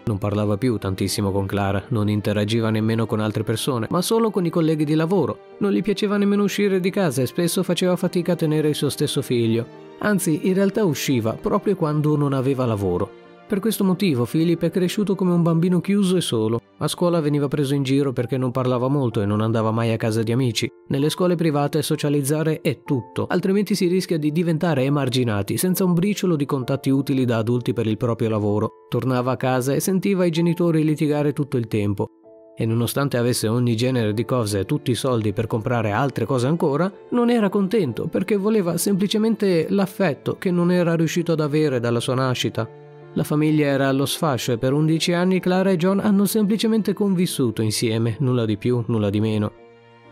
Non 0.05 0.17
parlava 0.17 0.57
più 0.57 0.77
tantissimo 0.77 1.31
con 1.31 1.45
Clara, 1.45 1.83
non 1.89 2.07
interagiva 2.09 2.69
nemmeno 2.69 3.05
con 3.05 3.19
altre 3.19 3.43
persone, 3.43 3.87
ma 3.89 4.01
solo 4.01 4.31
con 4.31 4.45
i 4.45 4.49
colleghi 4.49 4.85
di 4.85 4.95
lavoro. 4.95 5.55
Non 5.59 5.71
gli 5.73 5.81
piaceva 5.81 6.15
nemmeno 6.15 6.43
uscire 6.43 6.79
di 6.79 6.89
casa 6.89 7.21
e 7.21 7.27
spesso 7.27 7.61
faceva 7.61 7.97
fatica 7.97 8.31
a 8.31 8.35
tenere 8.35 8.69
il 8.69 8.75
suo 8.75 8.89
stesso 8.89 9.21
figlio. 9.21 9.65
Anzi, 9.99 10.47
in 10.47 10.53
realtà 10.53 10.85
usciva 10.85 11.33
proprio 11.33 11.75
quando 11.75 12.15
non 12.15 12.31
aveva 12.31 12.65
lavoro. 12.65 13.26
Per 13.47 13.61
questo 13.61 13.85
motivo 13.85 14.25
Philip 14.25 14.61
è 14.63 14.69
cresciuto 14.69 15.15
come 15.15 15.31
un 15.31 15.41
bambino 15.41 15.79
chiuso 15.79 16.17
e 16.17 16.21
solo. 16.21 16.59
A 16.79 16.87
scuola 16.89 17.21
veniva 17.21 17.47
preso 17.47 17.75
in 17.75 17.83
giro 17.83 18.11
perché 18.11 18.37
non 18.37 18.51
parlava 18.51 18.89
molto 18.89 19.21
e 19.21 19.25
non 19.25 19.39
andava 19.39 19.71
mai 19.71 19.93
a 19.93 19.95
casa 19.95 20.21
di 20.21 20.33
amici. 20.33 20.69
Nelle 20.89 21.09
scuole 21.09 21.35
private 21.35 21.81
socializzare 21.81 22.59
è 22.59 22.83
tutto, 22.83 23.25
altrimenti 23.29 23.73
si 23.73 23.87
rischia 23.87 24.17
di 24.17 24.33
diventare 24.33 24.83
emarginati 24.83 25.55
senza 25.55 25.85
un 25.85 25.93
briciolo 25.93 26.35
di 26.35 26.45
contatti 26.45 26.89
utili 26.89 27.23
da 27.23 27.37
adulti 27.37 27.71
per 27.71 27.87
il 27.87 27.95
proprio 27.95 28.27
lavoro. 28.27 28.69
Tornava 28.89 29.31
a 29.31 29.37
casa 29.37 29.73
e 29.73 29.79
sentiva 29.79 30.25
i 30.25 30.29
genitori 30.29 30.83
litigare 30.83 31.31
tutto 31.31 31.55
il 31.55 31.67
tempo. 31.67 32.09
E 32.53 32.65
nonostante 32.65 33.15
avesse 33.15 33.47
ogni 33.47 33.77
genere 33.77 34.13
di 34.13 34.25
cose 34.25 34.59
e 34.59 34.65
tutti 34.65 34.91
i 34.91 34.95
soldi 34.95 35.31
per 35.31 35.47
comprare 35.47 35.91
altre 35.91 36.25
cose 36.25 36.47
ancora, 36.47 36.91
non 37.11 37.29
era 37.29 37.47
contento 37.47 38.07
perché 38.07 38.35
voleva 38.35 38.77
semplicemente 38.77 39.67
l'affetto 39.69 40.35
che 40.37 40.51
non 40.51 40.69
era 40.69 40.95
riuscito 40.95 41.31
ad 41.31 41.39
avere 41.39 41.79
dalla 41.79 42.01
sua 42.01 42.15
nascita. 42.15 42.85
La 43.17 43.23
famiglia 43.23 43.65
era 43.65 43.87
allo 43.87 44.05
sfascio 44.05 44.51
e 44.51 44.57
per 44.59 44.73
11 44.73 45.13
anni 45.13 45.39
Clara 45.39 45.71
e 45.71 45.75
John 45.75 45.99
hanno 45.99 46.25
semplicemente 46.25 46.93
convissuto 46.93 47.63
insieme, 47.63 48.15
nulla 48.19 48.45
di 48.45 48.57
più, 48.57 48.83
nulla 48.85 49.09
di 49.09 49.19
meno. 49.19 49.51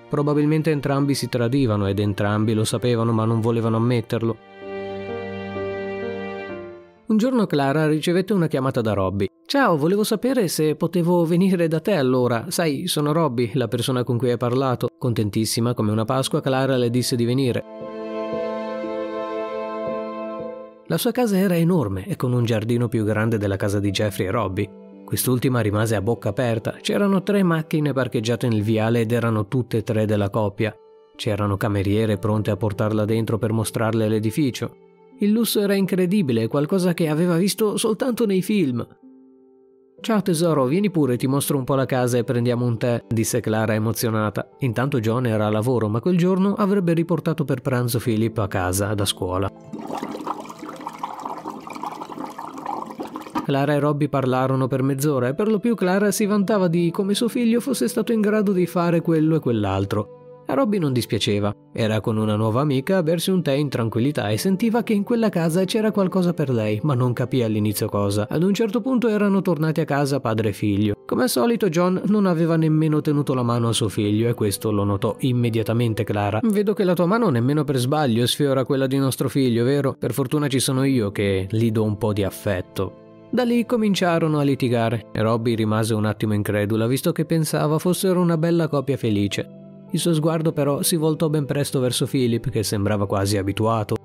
Probabilmente 0.10 0.72
entrambi 0.72 1.14
si 1.14 1.30
tradivano 1.30 1.86
ed 1.86 2.00
entrambi 2.00 2.56
lo 2.56 2.64
sapevano 2.64 3.12
ma 3.12 3.24
non 3.24 3.42
volevano 3.42 3.78
ammetterlo. 3.78 4.38
Un 7.06 7.18
giorno 7.18 7.46
Clara 7.46 7.88
ricevette 7.88 8.34
una 8.34 8.48
chiamata 8.48 8.82
da 8.82 8.94
Robby. 8.94 9.28
Ciao, 9.46 9.78
volevo 9.78 10.04
sapere 10.04 10.48
se 10.48 10.74
potevo 10.74 11.26
venire 11.26 11.68
da 11.68 11.82
te 11.82 11.94
allora. 11.94 12.46
Sai, 12.48 12.88
sono 12.88 13.12
Robby, 13.12 13.52
la 13.54 13.68
persona 13.68 14.04
con 14.04 14.18
cui 14.18 14.32
hai 14.32 14.38
parlato. 14.38 14.88
Contentissima 14.98 15.76
come 15.76 15.92
una 15.92 16.06
Pasqua, 16.06 16.42
Clara 16.42 16.76
le 16.76 16.90
disse 16.90 17.16
di 17.16 17.26
venire. 17.26 17.95
La 20.88 21.00
sua 21.00 21.12
casa 21.12 21.36
era 21.36 21.56
enorme 21.56 22.06
e 22.06 22.16
con 22.16 22.32
un 22.32 22.46
giardino 22.46 22.88
più 22.88 23.04
grande 23.04 23.40
della 23.40 23.56
casa 23.56 23.80
di 23.80 23.90
Jeffrey 23.90 24.28
e 24.28 24.32
Robbie. 24.32 24.70
Quest'ultima 25.04 25.62
rimase 25.62 25.96
a 25.96 26.02
bocca 26.02 26.30
aperta. 26.30 26.78
C'erano 26.80 27.24
tre 27.24 27.42
macchine 27.42 27.92
parcheggiate 27.92 28.48
nel 28.48 28.62
viale 28.62 29.02
ed 29.02 29.12
erano 29.12 29.48
tutte 29.48 29.78
e 29.78 29.84
tre 29.84 30.06
della 30.06 30.30
coppia. 30.30 30.76
C'erano 31.16 31.58
cameriere 31.58 32.18
pronte 32.18 32.52
a 32.52 32.56
portarla 32.56 33.04
dentro 33.04 33.40
per 33.40 33.52
mostrarle 33.52 34.08
l'edificio. 34.08 34.76
Il 35.20 35.32
lusso 35.32 35.60
era 35.60 35.74
incredibile, 35.74 36.48
qualcosa 36.48 36.94
che 36.94 37.08
aveva 37.08 37.38
visto 37.38 37.78
soltanto 37.78 38.28
nei 38.28 38.44
film. 38.44 38.86
Ciao 40.02 40.22
tesoro, 40.22 40.66
vieni 40.66 40.92
pure, 40.92 41.18
ti 41.18 41.26
mostro 41.26 41.58
un 41.58 41.64
po' 41.64 41.74
la 41.74 41.88
casa 41.88 42.20
e 42.20 42.24
prendiamo 42.24 42.64
un 42.64 42.78
tè, 42.78 43.04
disse 43.08 43.40
Clara 43.40 43.74
emozionata. 43.74 44.50
Intanto 44.60 45.00
John 45.00 45.26
era 45.26 45.48
a 45.48 45.50
lavoro, 45.50 45.88
ma 45.88 46.00
quel 46.00 46.18
giorno 46.18 46.54
avrebbe 46.54 46.94
riportato 46.94 47.44
per 47.44 47.62
pranzo 47.62 47.98
Philip 47.98 48.38
a 48.38 48.48
casa 48.48 48.94
da 48.94 49.06
scuola. 49.06 49.52
Clara 53.46 53.74
e 53.74 53.80
Robby 53.80 54.08
parlarono 54.08 54.66
per 54.68 54.82
mezz'ora 54.82 55.28
e 55.28 55.36
per 55.36 55.50
lo 55.50 55.60
più 55.60 55.76
Clara 55.76 56.10
si 56.10 56.26
vantava 56.26 56.68
di 56.68 56.90
come 56.90 57.14
suo 57.14 57.28
figlio 57.28 57.60
fosse 57.60 57.88
stato 57.88 58.12
in 58.12 58.20
grado 58.20 58.52
di 58.52 58.66
fare 58.66 59.02
quello 59.02 59.36
e 59.36 59.40
quell'altro. 59.40 60.42
A 60.48 60.56
Robby 60.56 60.80
non 60.80 60.92
dispiaceva. 60.92 61.54
Era 61.72 62.02
con 62.02 62.18
una 62.18 62.36
nuova 62.36 62.62
amica 62.62 62.98
a 62.98 63.04
bersi 63.04 63.30
un 63.30 63.44
tè 63.44 63.52
in 63.52 63.70
tranquillità 63.70 64.30
e 64.30 64.40
sentiva 64.40 64.82
che 64.82 64.94
in 64.94 65.04
quella 65.04 65.30
casa 65.30 65.64
c'era 65.64 65.92
qualcosa 65.92 66.34
per 66.34 66.50
lei, 66.50 66.80
ma 66.82 66.96
non 66.96 67.14
capì 67.14 67.44
all'inizio 67.44 67.88
cosa. 67.88 68.26
Ad 68.28 68.42
un 68.42 68.54
certo 68.56 68.82
punto 68.82 69.10
erano 69.10 69.44
tornati 69.44 69.80
a 69.80 69.86
casa 69.86 70.20
padre 70.20 70.50
e 70.50 70.54
figlio. 70.54 70.96
Come 71.06 71.22
al 71.22 71.30
solito 71.30 71.70
John 71.70 72.02
non 72.06 72.26
aveva 72.26 72.56
nemmeno 72.56 73.00
tenuto 73.00 73.36
la 73.36 73.44
mano 73.44 73.68
a 73.68 73.74
suo 73.74 73.90
figlio 73.90 74.28
e 74.28 74.34
questo 74.34 74.72
lo 74.72 74.84
notò 74.86 75.16
immediatamente 75.20 76.04
Clara. 76.04 76.40
Vedo 76.42 76.74
che 76.74 76.84
la 76.84 76.96
tua 76.96 77.06
mano 77.06 77.30
nemmeno 77.30 77.64
per 77.64 77.78
sbaglio 77.78 78.26
sfiora 78.26 78.66
quella 78.66 78.88
di 78.88 78.98
nostro 78.98 79.30
figlio, 79.30 79.64
vero? 79.64 79.96
Per 80.00 80.14
fortuna 80.14 80.48
ci 80.48 80.60
sono 80.60 80.84
io 80.84 81.12
che 81.12 81.48
gli 81.48 81.72
do 81.72 81.84
un 81.84 82.00
po' 82.00 82.12
di 82.12 82.24
affetto. 82.24 83.04
Da 83.36 83.44
lì 83.44 83.66
cominciarono 83.66 84.40
a 84.40 84.44
litigare 84.44 85.08
e 85.12 85.22
Robby 85.22 85.56
rimase 85.56 85.94
un 85.94 86.06
attimo 86.06 86.34
incredula 86.34 86.88
visto 86.88 87.12
che 87.12 87.26
pensava 87.26 87.80
fossero 87.80 88.22
una 88.22 88.38
bella 88.38 88.70
coppia 88.70 88.96
felice. 88.96 89.46
Il 89.92 90.00
suo 90.00 90.14
sguardo 90.14 90.54
però 90.54 90.82
si 90.84 90.96
voltò 90.96 91.28
ben 91.28 91.44
presto 91.44 91.82
verso 91.82 92.06
Philip 92.06 92.50
che 92.50 92.64
sembrava 92.64 93.06
quasi 93.06 93.36
abituato. 93.36 93.98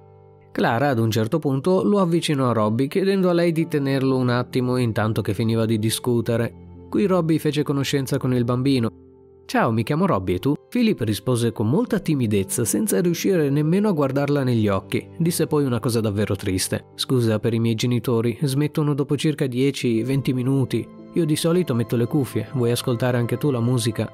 Clara 0.51 0.89
ad 0.89 0.99
un 0.99 1.13
certo 1.13 1.39
punto 1.39 1.85
lo 1.85 2.01
avvicinò 2.01 2.51
a 2.51 2.53
Robby 2.53 2.89
chiedendo 2.89 3.31
a 3.31 3.33
lei 3.33 3.53
di 3.53 3.69
tenerlo 3.69 4.17
un 4.17 4.31
attimo 4.31 4.79
intanto 4.79 5.23
che 5.23 5.33
finiva 5.33 5.65
di 5.65 5.79
discutere. 5.79 6.53
Qui 6.91 7.07
Robby 7.07 7.39
fece 7.39 7.63
conoscenza 7.63 8.19
con 8.19 8.35
il 8.35 8.43
bambino 8.43 9.10
Ciao, 9.51 9.73
mi 9.73 9.83
chiamo 9.83 10.07
Robby 10.07 10.35
e 10.35 10.39
tu? 10.39 10.55
Philip 10.69 11.01
rispose 11.01 11.51
con 11.51 11.69
molta 11.69 11.99
timidezza, 11.99 12.65
senza 12.65 13.01
riuscire 13.01 13.51
nemmeno 13.51 13.89
a 13.89 13.93
guardarla 13.93 14.45
negli 14.45 14.69
occhi. 14.69 15.05
Disse 15.19 15.49
poi 15.49 15.65
una 15.65 15.81
cosa 15.81 15.99
davvero 15.99 16.37
triste. 16.37 16.85
Scusa 16.95 17.41
per 17.41 17.53
i 17.53 17.59
miei 17.59 17.75
genitori, 17.75 18.39
smettono 18.43 18.95
dopo 18.95 19.17
circa 19.17 19.47
10-20 19.47 20.33
minuti. 20.35 20.89
Io 21.15 21.25
di 21.25 21.35
solito 21.35 21.75
metto 21.75 21.97
le 21.97 22.07
cuffie, 22.07 22.49
vuoi 22.53 22.71
ascoltare 22.71 23.17
anche 23.17 23.39
tu 23.39 23.51
la 23.51 23.59
musica? 23.59 24.09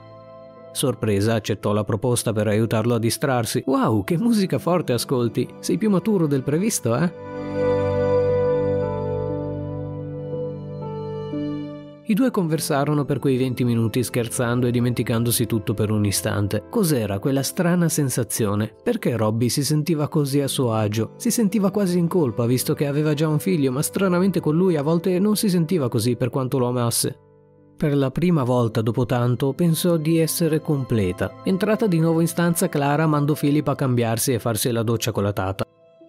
Sorpresa, 0.73 1.35
accettò 1.35 1.75
la 1.75 1.85
proposta 1.85 2.33
per 2.33 2.47
aiutarlo 2.47 2.95
a 2.95 2.99
distrarsi. 2.99 3.63
Wow, 3.67 4.05
che 4.05 4.17
musica 4.17 4.59
forte 4.59 4.95
ascolti! 4.95 5.47
Sei 5.59 5.77
più 5.77 5.91
maturo 5.91 6.27
del 6.27 6.45
previsto, 6.45 6.97
eh? 6.97 7.13
I 12.09 12.15
due 12.15 12.31
conversarono 12.31 13.05
per 13.05 13.19
quei 13.19 13.37
20 13.37 13.65
minuti 13.65 14.05
scherzando 14.05 14.69
e 14.69 14.71
dimenticandosi 14.71 15.45
tutto 15.45 15.75
per 15.75 15.91
un 15.91 16.05
istante. 16.05 16.63
Cos'era 16.71 17.19
quella 17.19 17.43
strana 17.43 17.89
sensazione? 17.89 18.73
Perché 18.81 19.17
Robby 19.17 19.49
si 19.49 19.65
sentiva 19.65 20.07
così 20.07 20.41
a 20.41 20.47
suo 20.47 20.73
agio? 20.73 21.15
Si 21.17 21.33
sentiva 21.33 21.73
quasi 21.73 21.99
in 21.99 22.07
colpa 22.07 22.47
visto 22.47 22.75
che 22.75 22.87
aveva 22.87 23.13
già 23.13 23.27
un 23.27 23.41
figlio, 23.41 23.73
ma 23.73 23.83
stranamente 23.83 24.39
con 24.39 24.55
lui 24.55 24.77
a 24.77 24.83
volte 24.83 25.19
non 25.19 25.35
si 25.35 25.49
sentiva 25.49 25.89
così 25.89 26.15
per 26.15 26.31
quanto 26.31 26.59
lo 26.59 26.69
amasse. 26.69 27.19
Per 27.77 27.97
la 27.97 28.13
prima 28.13 28.45
volta 28.45 28.83
dopo 28.83 29.05
tanto 29.05 29.53
pensò 29.53 29.97
di 29.97 30.19
essere 30.19 30.61
completa. 30.61 31.43
Entrata 31.43 31.89
di 31.89 31.99
nuovo 31.99 32.21
in 32.21 32.29
stanza, 32.29 32.69
Clara 32.69 33.09
mandò 33.09 33.35
Philip 33.35 33.67
a 33.67 33.75
cambiarsi 33.75 34.33
e 34.33 34.39
farsi 34.39 34.71
la 34.71 34.85
doccia 34.85 35.11
con 35.11 35.25
la 35.25 35.33
tata 35.33 35.67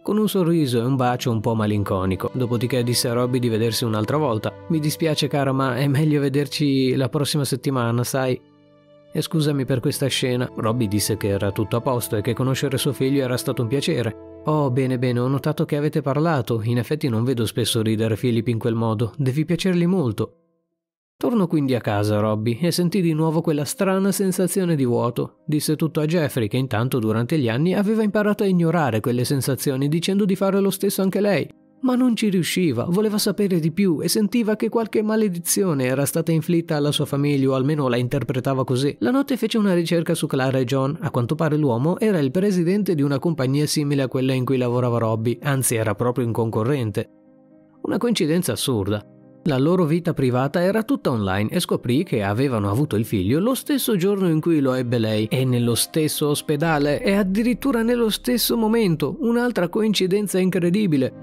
con 0.08 0.18
un 0.20 0.30
sorriso 0.30 0.80
e 0.80 0.86
un 0.86 0.96
bacio 0.96 1.32
un 1.32 1.42
po' 1.42 1.54
malinconico. 1.54 2.32
Dopodiché 2.34 2.82
disse 2.82 3.10
a 3.10 3.14
Robby 3.14 3.40
di 3.40 3.50
vedersi 3.50 3.84
un'altra 3.84 4.16
volta. 4.16 4.54
Mi 4.70 4.80
dispiace 4.80 5.28
cara, 5.28 5.52
ma 5.52 5.76
è 5.76 5.86
meglio 5.88 6.22
vederci 6.22 6.96
la 6.96 7.10
prossima 7.10 7.44
settimana, 7.44 8.06
sai? 8.06 8.40
E 9.12 9.22
scusami 9.22 9.66
per 9.66 9.82
questa 9.82 10.08
scena. 10.08 10.50
Robby 10.56 10.88
disse 10.88 11.18
che 11.18 11.28
era 11.28 11.52
tutto 11.52 11.76
a 11.76 11.82
posto 11.82 12.16
e 12.16 12.22
che 12.22 12.32
conoscere 12.32 12.78
suo 12.78 12.94
figlio 12.94 13.22
era 13.22 13.36
stato 13.36 13.64
un 13.64 13.68
piacere. 13.68 14.42
Oh, 14.46 14.72
bene, 14.72 14.98
bene, 14.98 15.20
ho 15.20 15.28
notato 15.28 15.66
che 15.66 15.76
avete 15.76 16.02
parlato. 16.02 16.62
In 16.64 16.78
effetti 16.78 17.10
non 17.10 17.26
vedo 17.26 17.46
spesso 17.46 17.82
ridere 17.82 18.16
Philip 18.16 18.48
in 18.48 18.60
quel 18.60 18.76
modo. 18.76 19.12
Devi 19.18 19.44
piacergli 19.44 19.88
molto. 19.88 20.47
Tornò 21.20 21.48
quindi 21.48 21.74
a 21.74 21.82
casa 21.82 22.20
Robby 22.20 22.60
e 22.62 22.72
sentì 22.72 23.02
di 23.02 23.14
nuovo 23.14 23.42
quella 23.42 23.66
strana 23.66 24.12
sensazione 24.12 24.76
di 24.76 24.86
vuoto. 24.86 25.40
Disse 25.48 25.76
tutto 25.76 26.00
a 26.00 26.06
Jeffrey 26.06 26.48
che 26.48 26.58
intanto 26.58 27.00
durante 27.00 27.40
gli 27.40 27.50
anni 27.50 27.74
aveva 27.74 28.04
imparato 28.04 28.44
a 28.44 28.46
ignorare 28.46 29.00
quelle 29.00 29.26
sensazioni 29.26 29.88
dicendo 29.88 30.26
di 30.26 30.36
fare 30.36 30.60
lo 30.60 30.70
stesso 30.70 31.02
anche 31.02 31.20
lei. 31.20 31.50
Ma 31.80 31.96
non 31.96 32.16
ci 32.16 32.30
riusciva, 32.30 32.86
voleva 32.88 33.18
sapere 33.18 33.60
di 33.60 33.72
più 33.72 34.00
e 34.00 34.08
sentiva 34.08 34.56
che 34.56 34.70
qualche 34.70 35.02
maledizione 35.02 35.86
era 35.86 36.06
stata 36.06 36.32
inflitta 36.32 36.76
alla 36.76 36.92
sua 36.92 37.06
famiglia 37.06 37.50
o 37.50 37.56
almeno 37.56 37.88
la 37.88 37.98
interpretava 37.98 38.64
così. 38.64 38.96
La 39.00 39.10
notte 39.10 39.38
fece 39.38 39.58
una 39.58 39.74
ricerca 39.74 40.14
su 40.14 40.28
Clara 40.28 40.60
e 40.60 40.66
John. 40.66 40.96
A 41.02 41.10
quanto 41.10 41.34
pare 41.34 41.58
l'uomo 41.58 41.98
era 41.98 42.20
il 42.20 42.30
presidente 42.30 42.94
di 42.94 43.02
una 43.02 43.18
compagnia 43.18 43.66
simile 43.66 44.04
a 44.04 44.08
quella 44.08 44.34
in 44.34 44.46
cui 44.46 44.58
lavorava 44.58 45.00
Robby, 45.00 45.40
anzi 45.42 45.74
era 45.74 45.96
proprio 45.96 46.28
un 46.28 46.32
concorrente. 46.32 47.10
Una 47.82 47.98
coincidenza 47.98 48.52
assurda. 48.52 49.04
La 49.44 49.58
loro 49.58 49.86
vita 49.86 50.14
privata 50.14 50.62
era 50.62 50.84
tutta 50.84 51.10
online 51.10 51.50
e 51.50 51.62
scoprì 51.62 52.04
che 52.04 52.22
avevano 52.22 52.70
avuto 52.70 52.98
il 52.98 53.06
figlio 53.06 53.40
lo 53.40 53.54
stesso 53.54 53.96
giorno 53.96 54.28
in 54.30 54.42
cui 54.42 54.60
lo 54.60 54.74
ebbe 54.74 54.98
lei 54.98 55.26
e 55.28 55.46
nello 55.46 55.74
stesso 55.74 56.28
ospedale 56.28 57.02
e 57.02 57.14
addirittura 57.14 57.82
nello 57.82 58.10
stesso 58.10 58.58
momento. 58.58 59.16
Un'altra 59.22 59.70
coincidenza 59.70 60.38
incredibile. 60.38 61.14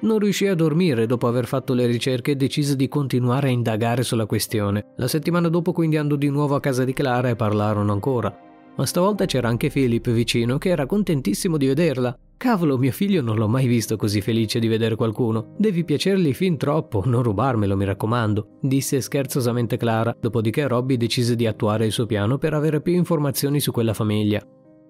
Non 0.00 0.18
riuscì 0.18 0.46
a 0.46 0.54
dormire 0.54 1.06
dopo 1.06 1.26
aver 1.26 1.46
fatto 1.46 1.74
le 1.74 1.86
ricerche 1.86 2.32
e 2.32 2.36
decise 2.36 2.76
di 2.76 2.88
continuare 2.88 3.48
a 3.48 3.50
indagare 3.50 4.02
sulla 4.02 4.26
questione. 4.26 4.92
La 4.96 5.08
settimana 5.08 5.48
dopo 5.48 5.72
quindi 5.72 5.96
andò 5.96 6.14
di 6.14 6.28
nuovo 6.28 6.54
a 6.54 6.60
casa 6.60 6.84
di 6.84 6.92
Clara 6.92 7.30
e 7.30 7.36
parlarono 7.36 7.90
ancora. 7.90 8.32
Ma 8.76 8.86
stavolta 8.86 9.24
c'era 9.24 9.48
anche 9.48 9.70
Philip 9.70 10.10
vicino 10.10 10.58
che 10.58 10.68
era 10.68 10.86
contentissimo 10.86 11.56
di 11.56 11.66
vederla. 11.66 12.16
Cavolo, 12.38 12.78
mio 12.78 12.92
figlio 12.92 13.20
non 13.20 13.34
l'ho 13.34 13.48
mai 13.48 13.66
visto 13.66 13.96
così 13.96 14.20
felice 14.20 14.60
di 14.60 14.68
vedere 14.68 14.94
qualcuno. 14.94 15.56
Devi 15.58 15.84
piacergli 15.84 16.32
fin 16.32 16.56
troppo, 16.56 17.02
non 17.04 17.24
rubarmelo, 17.24 17.76
mi 17.76 17.84
raccomando, 17.84 18.58
disse 18.60 19.00
scherzosamente 19.00 19.76
Clara, 19.76 20.16
dopodiché 20.18 20.68
Robby 20.68 20.96
decise 20.96 21.34
di 21.34 21.48
attuare 21.48 21.84
il 21.84 21.90
suo 21.90 22.06
piano 22.06 22.38
per 22.38 22.54
avere 22.54 22.80
più 22.80 22.92
informazioni 22.92 23.58
su 23.58 23.72
quella 23.72 23.92
famiglia. 23.92 24.40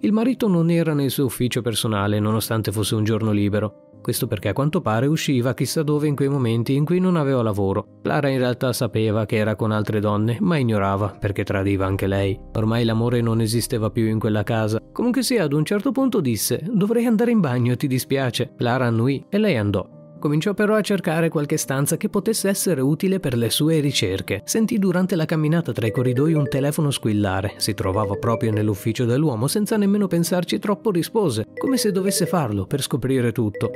Il 0.01 0.13
marito 0.13 0.47
non 0.47 0.69
era 0.71 0.93
nel 0.93 1.11
suo 1.11 1.25
ufficio 1.25 1.63
personale, 1.63 2.21
nonostante 2.21 2.71
fosse 2.71 2.95
un 2.95 3.05
giorno 3.05 3.31
libero. 3.31 3.88
Questo 4.03 4.27
perché 4.27 4.49
a 4.49 4.53
quanto 4.53 4.81
pare 4.81 5.07
usciva 5.07 5.55
chissà 5.55 5.83
dove 5.83 6.07
in 6.07 6.17
quei 6.17 6.29
momenti 6.29 6.75
in 6.75 6.85
cui 6.85 6.99
non 6.99 7.17
aveva 7.17 7.43
lavoro. 7.43 8.01
Clara 8.03 8.29
in 8.29 8.39
realtà 8.39 8.73
sapeva 8.73 9.27
che 9.27 9.37
era 9.37 9.57
con 9.57 9.71
altre 9.71 10.01
donne, 10.01 10.39
ma 10.41 10.57
ignorava 10.57 11.17
perché 11.19 11.45
tradiva 11.45 11.87
anche 11.87 12.07
lei. 12.07 12.39
Ormai 12.55 12.85
l'amore 12.85 13.21
non 13.21 13.41
esisteva 13.41 13.91
più 13.91 14.07
in 14.07 14.19
quella 14.19 14.43
casa. 14.43 14.81
Comunque 14.93 15.23
sia, 15.23 15.45
ad 15.45 15.53
un 15.53 15.65
certo 15.65 15.93
punto 15.93 16.21
disse: 16.21 16.63
Dovrei 16.71 17.07
andare 17.07 17.31
in 17.31 17.41
bagno, 17.41 17.77
ti 17.77 17.87
dispiace? 17.87 18.55
Clara 18.57 18.87
annui 18.87 19.25
e 19.29 19.39
lei 19.39 19.57
andò. 19.57 19.98
Cominciò 20.19 20.53
però 20.53 20.75
a 20.75 20.81
cercare 20.81 21.29
qualche 21.29 21.57
stanza 21.57 21.97
che 21.97 22.09
potesse 22.09 22.49
essere 22.49 22.81
utile 22.81 23.21
per 23.21 23.37
le 23.37 23.51
sue 23.51 23.79
ricerche. 23.81 24.43
Sentì 24.45 24.79
durante 24.79 25.15
la 25.15 25.25
camminata 25.25 25.73
tra 25.73 25.87
i 25.87 25.93
corridoi 25.93 26.33
un 26.33 26.49
telefono 26.49 26.91
squillare. 26.91 27.55
Si 27.57 27.75
trovava 27.75 28.17
proprio 28.17 28.51
nell'ufficio 28.51 29.05
dell'uomo, 29.05 29.47
senza 29.47 29.77
nemmeno 29.77 30.09
pensarci 30.09 30.59
troppo 30.59 30.91
rispose, 30.91 31.47
come 31.57 31.77
se 31.77 31.93
dovesse 31.93 32.27
farlo 32.27 32.67
per 32.67 32.83
scoprire 32.83 33.31
tutto. 33.31 33.71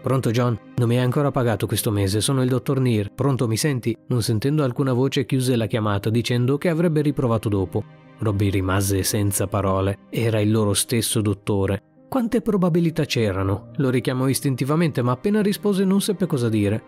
Pronto 0.00 0.30
John? 0.30 0.58
Non 0.76 0.88
mi 0.88 0.96
hai 0.96 1.04
ancora 1.04 1.30
pagato 1.30 1.66
questo 1.66 1.90
mese, 1.90 2.22
sono 2.22 2.42
il 2.42 2.48
dottor 2.48 2.80
Neer. 2.80 3.12
Pronto, 3.12 3.46
mi 3.46 3.58
senti? 3.58 3.94
Non 4.06 4.22
sentendo 4.22 4.64
alcuna 4.64 4.94
voce 4.94 5.26
chiuse 5.26 5.54
la 5.54 5.66
chiamata 5.66 6.08
dicendo 6.08 6.56
che 6.56 6.70
avrebbe 6.70 7.02
riprovato 7.02 7.50
dopo. 7.50 7.84
Robby 8.20 8.48
rimase 8.48 9.02
senza 9.02 9.46
parole. 9.48 9.98
Era 10.08 10.40
il 10.40 10.50
loro 10.50 10.72
stesso 10.72 11.20
dottore. 11.20 11.82
Quante 12.08 12.40
probabilità 12.40 13.04
c'erano? 13.04 13.68
Lo 13.76 13.90
richiamò 13.90 14.28
istintivamente, 14.28 15.02
ma 15.02 15.12
appena 15.12 15.42
rispose 15.42 15.84
non 15.84 16.00
seppe 16.00 16.24
cosa 16.24 16.48
dire. 16.48 16.82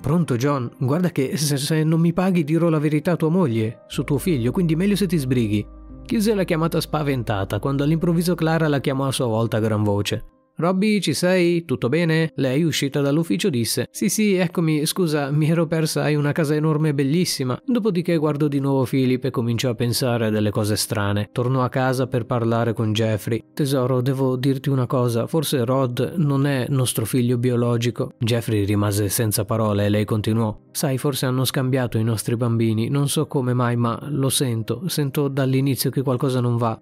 Pronto 0.00 0.36
John, 0.36 0.70
guarda 0.78 1.10
che 1.10 1.36
se, 1.36 1.56
se, 1.56 1.82
non 1.82 1.98
mi 1.98 2.12
paghi 2.12 2.44
dirò 2.44 2.68
la 2.68 2.78
verità 2.78 3.12
a 3.12 3.16
tua 3.16 3.30
moglie, 3.30 3.82
su 3.88 4.04
tuo 4.04 4.18
figlio, 4.18 4.52
quindi 4.52 4.76
meglio 4.76 4.94
se 4.94 5.08
ti 5.08 5.16
sbrighi. 5.16 5.66
Chiuse 6.06 6.34
la 6.34 6.44
chiamata 6.44 6.80
spaventata 6.80 7.58
quando 7.58 7.82
all'improvviso 7.82 8.36
Clara 8.36 8.68
la 8.68 8.80
chiamò 8.80 9.06
a 9.08 9.12
sua 9.12 9.26
volta 9.26 9.56
a 9.56 9.60
gran 9.60 9.82
voce. 9.82 10.39
Robby, 10.60 11.00
ci 11.00 11.14
sei? 11.14 11.64
Tutto 11.64 11.88
bene? 11.88 12.32
Lei, 12.36 12.62
uscita 12.62 13.00
dall'ufficio, 13.00 13.48
disse: 13.48 13.88
Sì, 13.90 14.08
sì, 14.08 14.34
eccomi, 14.34 14.86
scusa, 14.86 15.30
mi 15.30 15.50
ero 15.50 15.66
persa, 15.66 16.02
hai 16.02 16.14
una 16.14 16.32
casa 16.32 16.54
enorme 16.54 16.90
e 16.90 16.94
bellissima. 16.94 17.60
Dopodiché 17.64 18.16
guardò 18.18 18.46
di 18.46 18.60
nuovo 18.60 18.84
Philip 18.84 19.24
e 19.24 19.30
cominciò 19.30 19.70
a 19.70 19.74
pensare 19.74 20.26
a 20.26 20.30
delle 20.30 20.50
cose 20.50 20.76
strane. 20.76 21.30
Tornò 21.32 21.62
a 21.62 21.68
casa 21.68 22.06
per 22.06 22.26
parlare 22.26 22.74
con 22.74 22.92
Jeffrey. 22.92 23.42
Tesoro, 23.54 24.02
devo 24.02 24.36
dirti 24.36 24.68
una 24.68 24.86
cosa, 24.86 25.26
forse 25.26 25.64
Rod 25.64 26.14
non 26.16 26.46
è 26.46 26.66
nostro 26.68 27.06
figlio 27.06 27.38
biologico. 27.38 28.12
Jeffrey 28.18 28.64
rimase 28.64 29.08
senza 29.08 29.44
parole 29.44 29.86
e 29.86 29.88
lei 29.88 30.04
continuò: 30.04 30.56
Sai, 30.70 30.98
forse 30.98 31.26
hanno 31.26 31.44
scambiato 31.44 31.96
i 31.96 32.04
nostri 32.04 32.36
bambini, 32.36 32.88
non 32.88 33.08
so 33.08 33.26
come 33.26 33.54
mai, 33.54 33.76
ma 33.76 33.98
lo 34.10 34.28
sento, 34.28 34.82
sento 34.86 35.28
dall'inizio 35.28 35.90
che 35.90 36.02
qualcosa 36.02 36.40
non 36.40 36.56
va. 36.56 36.78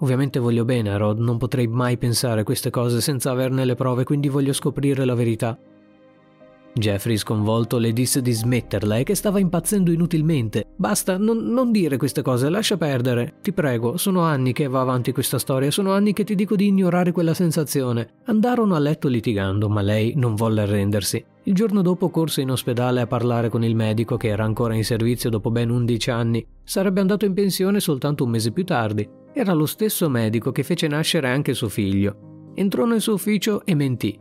Ovviamente 0.00 0.38
voglio 0.38 0.64
bene 0.64 0.90
a 0.90 0.96
Rod, 0.96 1.18
non 1.18 1.36
potrei 1.36 1.66
mai 1.66 1.98
pensare 1.98 2.42
queste 2.42 2.70
cose 2.70 3.00
senza 3.00 3.30
averne 3.30 3.64
le 3.64 3.74
prove, 3.74 4.04
quindi 4.04 4.28
voglio 4.28 4.52
scoprire 4.52 5.04
la 5.04 5.14
verità. 5.14 5.58
Jeffrey, 6.72 7.16
sconvolto, 7.16 7.78
le 7.78 7.92
disse 7.92 8.22
di 8.22 8.32
smetterla 8.32 8.98
e 8.98 9.02
che 9.02 9.14
stava 9.14 9.40
impazzendo 9.40 9.90
inutilmente. 9.90 10.66
Basta, 10.76 11.18
non, 11.18 11.38
non, 11.38 11.72
dire 11.72 11.96
queste 11.96 12.22
cose, 12.22 12.48
lascia 12.48 12.76
perdere. 12.76 13.34
Ti 13.42 13.52
prego, 13.52 13.96
sono 13.96 14.20
anni 14.20 14.52
che 14.52 14.68
va 14.68 14.80
avanti 14.80 15.12
questa 15.12 15.38
storia, 15.38 15.70
sono 15.70 15.92
anni 15.92 16.12
che 16.12 16.24
ti 16.24 16.34
dico 16.34 16.54
di 16.54 16.68
ignorare 16.68 17.10
quella 17.12 17.34
sensazione. 17.34 18.08
Andarono 18.26 18.76
a 18.76 18.78
letto 18.78 19.08
litigando, 19.08 19.68
ma 19.68 19.82
lei 19.82 20.12
non 20.16 20.36
volle 20.36 20.62
arrendersi. 20.62 21.22
Il 21.44 21.54
giorno 21.54 21.82
dopo 21.82 22.08
corse 22.08 22.40
in 22.40 22.50
ospedale 22.50 23.00
a 23.00 23.06
parlare 23.06 23.48
con 23.48 23.64
il 23.64 23.74
medico 23.74 24.16
che 24.16 24.28
era 24.28 24.44
ancora 24.44 24.74
in 24.74 24.84
servizio 24.84 25.28
dopo 25.28 25.50
ben 25.50 25.70
11 25.70 26.10
anni. 26.10 26.46
Sarebbe 26.62 27.00
andato 27.00 27.24
in 27.24 27.34
pensione 27.34 27.80
soltanto 27.80 28.24
un 28.24 28.30
mese 28.30 28.52
più 28.52 28.64
tardi. 28.64 29.19
Era 29.32 29.52
lo 29.52 29.66
stesso 29.66 30.08
medico 30.08 30.50
che 30.52 30.62
fece 30.62 30.88
nascere 30.88 31.28
anche 31.28 31.54
suo 31.54 31.68
figlio. 31.68 32.50
Entrò 32.54 32.84
nel 32.84 33.00
suo 33.00 33.14
ufficio 33.14 33.64
e 33.64 33.74
mentì. 33.74 34.18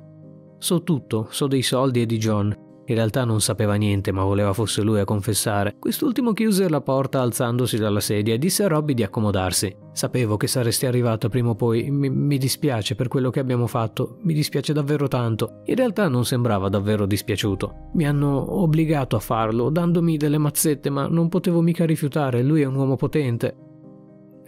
So 0.59 0.83
tutto, 0.83 1.27
so 1.31 1.47
dei 1.47 1.63
soldi 1.63 2.01
e 2.01 2.05
di 2.05 2.17
John. 2.17 2.67
In 2.89 2.95
realtà 2.95 3.23
non 3.23 3.39
sapeva 3.39 3.75
niente, 3.75 4.11
ma 4.11 4.23
voleva 4.23 4.51
fosse 4.51 4.81
lui 4.81 4.99
a 4.99 5.05
confessare. 5.05 5.75
Quest'ultimo 5.77 6.33
chiuse 6.33 6.67
la 6.67 6.81
porta 6.81 7.21
alzandosi 7.21 7.77
dalla 7.77 7.99
sedia 7.99 8.33
e 8.33 8.39
disse 8.39 8.63
a 8.63 8.67
Robby 8.67 8.95
di 8.95 9.03
accomodarsi. 9.03 9.75
Sapevo 9.93 10.37
che 10.37 10.47
saresti 10.47 10.87
arrivato 10.87 11.29
prima 11.29 11.49
o 11.49 11.55
poi. 11.55 11.91
Mi, 11.91 12.09
mi, 12.09 12.39
dispiace 12.39 12.95
per 12.95 13.07
quello 13.07 13.29
che 13.29 13.39
abbiamo 13.39 13.67
fatto. 13.67 14.17
Mi 14.23 14.33
dispiace 14.33 14.73
davvero 14.73 15.07
tanto. 15.07 15.61
In 15.65 15.75
realtà 15.75 16.07
non 16.07 16.25
sembrava 16.25 16.67
davvero 16.67 17.05
dispiaciuto. 17.05 17.91
Mi 17.93 18.07
hanno 18.07 18.59
obbligato 18.59 19.15
a 19.15 19.19
farlo, 19.19 19.69
dandomi 19.69 20.17
delle 20.17 20.39
mazzette, 20.39 20.89
ma 20.89 21.07
non 21.07 21.29
potevo 21.29 21.61
mica 21.61 21.85
rifiutare. 21.85 22.41
Lui 22.41 22.61
è 22.61 22.65
un 22.65 22.75
uomo 22.75 22.95
potente. 22.95 23.68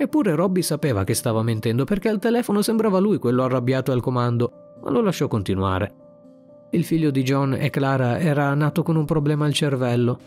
Eppure 0.01 0.33
Robby 0.33 0.63
sapeva 0.63 1.03
che 1.03 1.13
stava 1.13 1.43
mentendo 1.43 1.83
perché 1.83 2.09
al 2.09 2.17
telefono 2.17 2.63
sembrava 2.63 2.97
lui 2.97 3.19
quello 3.19 3.43
arrabbiato 3.43 3.91
al 3.91 4.01
comando, 4.01 4.77
ma 4.81 4.89
lo 4.89 4.99
lasciò 4.99 5.27
continuare. 5.27 5.93
Il 6.71 6.83
figlio 6.85 7.11
di 7.11 7.21
John 7.21 7.53
e 7.53 7.69
Clara 7.69 8.17
era 8.17 8.51
nato 8.55 8.81
con 8.81 8.95
un 8.95 9.05
problema 9.05 9.45
al 9.45 9.53
cervello. 9.53 10.17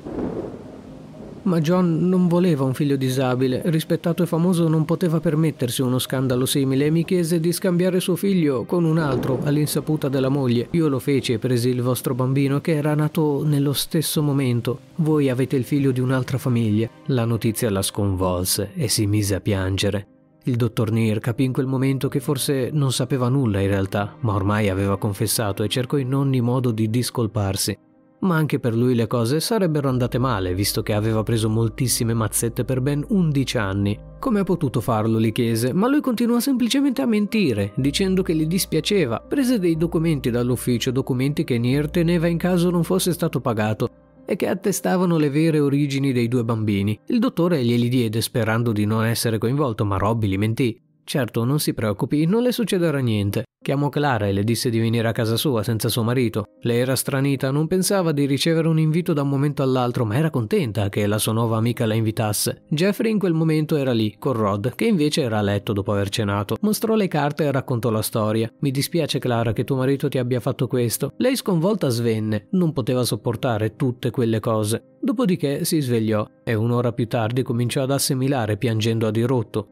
Ma 1.44 1.60
John 1.60 2.08
non 2.08 2.26
voleva 2.26 2.64
un 2.64 2.72
figlio 2.72 2.96
disabile, 2.96 3.60
rispettato 3.66 4.22
e 4.22 4.26
famoso 4.26 4.66
non 4.66 4.86
poteva 4.86 5.20
permettersi 5.20 5.82
uno 5.82 5.98
scandalo 5.98 6.46
simile 6.46 6.86
e 6.86 6.90
mi 6.90 7.04
chiese 7.04 7.38
di 7.38 7.52
scambiare 7.52 8.00
suo 8.00 8.16
figlio 8.16 8.64
con 8.64 8.84
un 8.84 8.96
altro 8.96 9.40
all'insaputa 9.42 10.08
della 10.08 10.30
moglie. 10.30 10.68
Io 10.70 10.88
lo 10.88 10.98
feci 10.98 11.34
e 11.34 11.38
presi 11.38 11.68
il 11.68 11.82
vostro 11.82 12.14
bambino 12.14 12.62
che 12.62 12.74
era 12.74 12.94
nato 12.94 13.44
nello 13.44 13.74
stesso 13.74 14.22
momento. 14.22 14.78
Voi 14.96 15.28
avete 15.28 15.56
il 15.56 15.64
figlio 15.64 15.90
di 15.90 16.00
un'altra 16.00 16.38
famiglia. 16.38 16.88
La 17.06 17.26
notizia 17.26 17.70
la 17.70 17.82
sconvolse 17.82 18.70
e 18.74 18.88
si 18.88 19.06
mise 19.06 19.34
a 19.34 19.40
piangere. 19.40 20.06
Il 20.44 20.56
dottor 20.56 20.92
Neer 20.92 21.20
capì 21.20 21.44
in 21.44 21.52
quel 21.52 21.66
momento 21.66 22.08
che 22.08 22.20
forse 22.20 22.70
non 22.72 22.90
sapeva 22.90 23.28
nulla 23.28 23.60
in 23.60 23.68
realtà, 23.68 24.16
ma 24.20 24.32
ormai 24.32 24.70
aveva 24.70 24.96
confessato 24.96 25.62
e 25.62 25.68
cercò 25.68 25.98
in 25.98 26.14
ogni 26.14 26.40
modo 26.40 26.70
di 26.70 26.88
discolparsi 26.88 27.76
ma 28.24 28.36
anche 28.36 28.58
per 28.58 28.74
lui 28.74 28.94
le 28.94 29.06
cose 29.06 29.40
sarebbero 29.40 29.88
andate 29.88 30.18
male, 30.18 30.54
visto 30.54 30.82
che 30.82 30.92
aveva 30.92 31.22
preso 31.22 31.48
moltissime 31.48 32.14
mazzette 32.14 32.64
per 32.64 32.80
ben 32.80 33.04
11 33.06 33.58
anni. 33.58 33.98
Come 34.18 34.40
ha 34.40 34.44
potuto 34.44 34.80
farlo? 34.80 35.20
gli 35.20 35.32
chiese, 35.32 35.72
ma 35.72 35.88
lui 35.88 36.00
continuò 36.00 36.40
semplicemente 36.40 37.02
a 37.02 37.06
mentire, 37.06 37.72
dicendo 37.76 38.22
che 38.22 38.34
gli 38.34 38.46
dispiaceva. 38.46 39.20
Prese 39.20 39.58
dei 39.58 39.76
documenti 39.76 40.30
dall'ufficio, 40.30 40.90
documenti 40.90 41.44
che 41.44 41.58
Nier 41.58 41.90
teneva 41.90 42.26
in 42.26 42.38
caso 42.38 42.70
non 42.70 42.82
fosse 42.82 43.12
stato 43.12 43.40
pagato, 43.40 43.88
e 44.26 44.36
che 44.36 44.48
attestavano 44.48 45.18
le 45.18 45.30
vere 45.30 45.60
origini 45.60 46.12
dei 46.12 46.28
due 46.28 46.44
bambini. 46.44 46.98
Il 47.06 47.18
dottore 47.18 47.62
glieli 47.62 47.88
diede 47.88 48.20
sperando 48.20 48.72
di 48.72 48.86
non 48.86 49.04
essere 49.04 49.38
coinvolto, 49.38 49.84
ma 49.84 49.98
Robby 49.98 50.28
gli 50.28 50.38
mentì. 50.38 50.80
Certo, 51.04 51.44
non 51.44 51.60
si 51.60 51.74
preoccupi, 51.74 52.24
non 52.24 52.42
le 52.42 52.50
succederà 52.50 52.98
niente. 52.98 53.44
Chiamò 53.64 53.88
Clara 53.88 54.26
e 54.26 54.32
le 54.32 54.44
disse 54.44 54.68
di 54.68 54.78
venire 54.78 55.08
a 55.08 55.12
casa 55.12 55.38
sua 55.38 55.62
senza 55.62 55.88
suo 55.88 56.02
marito. 56.02 56.48
Lei 56.60 56.80
era 56.80 56.96
stranita, 56.96 57.50
non 57.50 57.66
pensava 57.66 58.12
di 58.12 58.26
ricevere 58.26 58.68
un 58.68 58.78
invito 58.78 59.14
da 59.14 59.22
un 59.22 59.30
momento 59.30 59.62
all'altro, 59.62 60.04
ma 60.04 60.16
era 60.16 60.28
contenta 60.28 60.90
che 60.90 61.06
la 61.06 61.16
sua 61.16 61.32
nuova 61.32 61.56
amica 61.56 61.86
la 61.86 61.94
invitasse. 61.94 62.64
Jeffrey 62.68 63.10
in 63.10 63.18
quel 63.18 63.32
momento 63.32 63.76
era 63.76 63.92
lì, 63.92 64.16
con 64.18 64.34
Rod, 64.34 64.74
che 64.74 64.84
invece 64.84 65.22
era 65.22 65.38
a 65.38 65.42
letto 65.42 65.72
dopo 65.72 65.92
aver 65.92 66.10
cenato. 66.10 66.56
Mostrò 66.60 66.94
le 66.94 67.08
carte 67.08 67.44
e 67.44 67.52
raccontò 67.52 67.88
la 67.88 68.02
storia. 68.02 68.52
Mi 68.60 68.70
dispiace, 68.70 69.18
Clara, 69.18 69.54
che 69.54 69.64
tuo 69.64 69.76
marito 69.76 70.08
ti 70.08 70.18
abbia 70.18 70.40
fatto 70.40 70.66
questo. 70.66 71.12
Lei 71.16 71.34
sconvolta 71.34 71.88
svenne, 71.88 72.48
non 72.50 72.74
poteva 72.74 73.02
sopportare 73.02 73.76
tutte 73.76 74.10
quelle 74.10 74.40
cose. 74.40 74.96
Dopodiché 75.00 75.64
si 75.64 75.80
svegliò 75.80 76.26
e 76.44 76.52
un'ora 76.52 76.92
più 76.92 77.08
tardi 77.08 77.42
cominciò 77.42 77.82
ad 77.82 77.92
assimilare 77.92 78.58
piangendo 78.58 79.06
a 79.06 79.10
dirotto. 79.10 79.68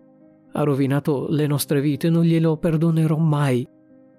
Ha 0.52 0.62
rovinato 0.62 1.26
le 1.30 1.46
nostre 1.46 1.80
vite, 1.80 2.10
non 2.10 2.24
glielo 2.24 2.56
perdonerò 2.56 3.16
mai. 3.16 3.66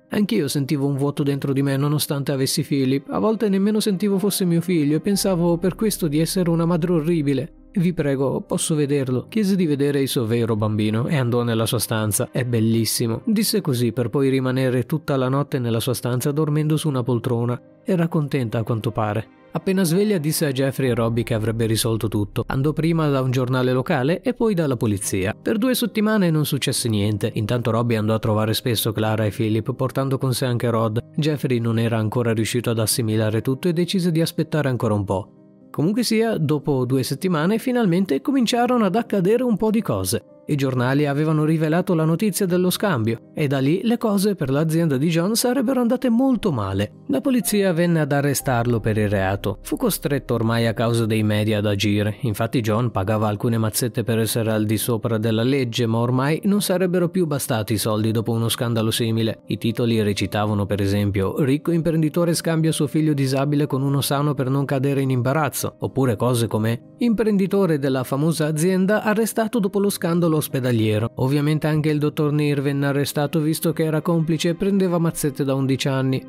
Anch'io 0.10 0.48
sentivo 0.48 0.86
un 0.86 0.96
vuoto 0.96 1.24
dentro 1.24 1.54
di 1.54 1.62
me 1.62 1.76
nonostante 1.76 2.32
avessi 2.32 2.64
Philip. 2.64 3.10
A 3.10 3.20
volte 3.20 3.50
nemmeno 3.50 3.80
sentivo 3.80 4.20
fosse 4.20 4.46
mio 4.46 4.62
figlio 4.62 4.98
e 4.98 5.02
pensavo 5.02 5.58
per 5.58 5.76
questo 5.76 6.08
di 6.08 6.20
essere 6.20 6.50
una 6.50 6.66
madre 6.66 6.92
orribile. 6.92 7.54
Vi 7.76 7.92
prego, 7.92 8.40
posso 8.42 8.76
vederlo? 8.76 9.26
Chiese 9.28 9.56
di 9.56 9.66
vedere 9.66 10.00
il 10.00 10.08
suo 10.08 10.28
vero 10.28 10.56
bambino 10.56 11.08
e 11.08 11.18
andò 11.18 11.42
nella 11.42 11.66
sua 11.66 11.80
stanza. 11.80 12.30
È 12.32 12.46
bellissimo. 12.46 13.22
Disse 13.26 13.62
così 13.62 13.92
per 13.92 14.10
poi 14.10 14.30
rimanere 14.30 14.86
tutta 14.86 15.16
la 15.16 15.28
notte 15.28 15.58
nella 15.58 15.80
sua 15.80 15.96
stanza 15.96 16.32
dormendo 16.32 16.78
su 16.78 16.88
una 16.88 17.02
poltrona. 17.02 17.60
Era 17.84 18.08
contenta 18.08 18.60
a 18.60 18.64
quanto 18.64 18.92
pare. 18.92 19.28
Appena 19.54 19.84
sveglia 19.84 20.20
disse 20.20 20.46
a 20.46 20.52
Jeffrey 20.52 20.90
e 20.90 20.94
Robbie 20.94 21.24
che 21.24 21.34
avrebbe 21.34 21.66
risolto 21.66 22.08
tutto. 22.08 22.44
Andò 22.48 22.74
prima 22.74 23.10
da 23.10 23.22
un 23.22 23.32
giornale 23.32 23.74
locale 23.74 24.22
e 24.22 24.36
poi 24.36 24.54
dalla 24.54 24.78
polizia. 24.78 25.36
Per 25.40 25.58
due 25.58 25.74
settimane 25.74 26.30
non 26.30 26.46
successe 26.46 26.88
niente. 26.90 27.32
Intanto 27.36 27.72
Robbie 27.72 27.98
andò 27.98 28.14
a 28.14 28.20
trovare 28.20 28.54
spesso 28.54 28.92
Clara 28.92 29.26
e 29.26 29.32
Philip, 29.32 29.74
portando 29.74 30.20
con 30.20 30.34
sé 30.34 30.46
anche 30.46 30.70
Rod. 30.70 31.00
Jeffrey 31.16 31.58
non 31.60 31.80
era 31.80 31.98
ancora 31.98 32.34
riuscito 32.34 32.70
ad 32.70 32.78
assimilare 32.78 33.42
tutto 33.42 33.68
e 33.68 33.74
decise 33.74 34.12
di 34.12 34.22
aspettare 34.22 34.70
ancora 34.70 34.94
un 34.94 35.06
po'. 35.06 35.43
Comunque 35.74 36.04
sia, 36.04 36.38
dopo 36.38 36.86
due 36.86 37.02
settimane 37.02 37.58
finalmente 37.58 38.22
cominciarono 38.22 38.86
ad 38.86 38.96
accadere 38.96 39.42
un 39.42 39.58
po' 39.58 39.72
di 39.72 39.82
cose. 39.82 40.33
I 40.46 40.56
giornali 40.56 41.06
avevano 41.06 41.46
rivelato 41.46 41.94
la 41.94 42.04
notizia 42.04 42.46
dello 42.46 42.70
scambio 42.70 43.32
e 43.34 43.48
da 43.48 43.60
lì 43.60 43.80
le 43.84 43.98
cose 43.98 44.36
per 44.36 44.50
l'azienda 44.50 44.98
di 44.98 45.08
John 45.08 45.36
sarebbero 45.36 45.80
andate 45.80 46.10
molto 46.10 46.52
male. 46.52 47.04
La 47.08 47.22
polizia 47.22 47.72
venne 47.72 48.02
ad 48.02 48.12
arrestarlo 48.12 48.82
per 48.82 48.98
il 48.98 49.08
reato. 49.08 49.60
Fu 49.62 49.78
costretto 49.78 50.34
ormai 50.34 50.68
a 50.68 50.74
causa 50.74 51.06
dei 51.06 51.24
media 51.24 51.60
ad 51.60 51.66
agire. 51.66 52.18
Infatti 52.22 52.60
John 52.60 52.92
pagava 52.92 53.30
alcune 53.30 53.58
mazzette 53.58 54.04
per 54.04 54.20
essere 54.20 54.52
al 54.52 54.66
di 54.66 54.78
sopra 54.78 55.18
della 55.18 55.44
legge, 55.44 55.86
ma 55.86 56.00
ormai 56.00 56.42
non 56.44 56.62
sarebbero 56.62 57.08
più 57.08 57.26
bastati 57.26 57.74
i 57.74 57.78
soldi 57.78 58.12
dopo 58.12 58.34
uno 58.34 58.50
scandalo 58.50 58.92
simile. 58.92 59.44
I 59.48 59.58
titoli 59.58 60.02
recitavano 60.02 60.66
per 60.66 60.82
esempio 60.82 61.42
ricco 61.42 61.72
imprenditore 61.72 62.34
scambia 62.34 62.74
suo 62.74 62.88
figlio 62.88 63.14
disabile 63.14 63.66
con 63.66 63.82
uno 63.82 64.02
sano 64.02 64.34
per 64.34 64.50
non 64.50 64.66
cadere 64.66 65.02
in 65.02 65.10
imbarazzo, 65.10 65.76
oppure 65.80 66.18
cose 66.18 66.48
come 66.48 66.96
imprenditore 66.98 67.80
della 67.80 68.04
famosa 68.04 68.48
azienda 68.48 69.04
arrestato 69.04 69.60
dopo 69.60 69.80
lo 69.80 69.90
scandalo 69.90 70.33
ospedaliero. 70.38 71.12
Ovviamente 71.16 71.68
anche 71.68 71.90
il 71.90 72.00
dottor 72.00 72.32
Nir 72.32 72.62
venne 72.62 72.88
arrestato 72.88 73.40
visto 73.40 73.74
che 73.74 73.84
era 73.84 74.02
complice 74.02 74.50
e 74.50 74.56
prendeva 74.56 74.98
mazzette 74.98 75.44
da 75.44 75.54
11 75.54 75.88
anni. 75.88 76.26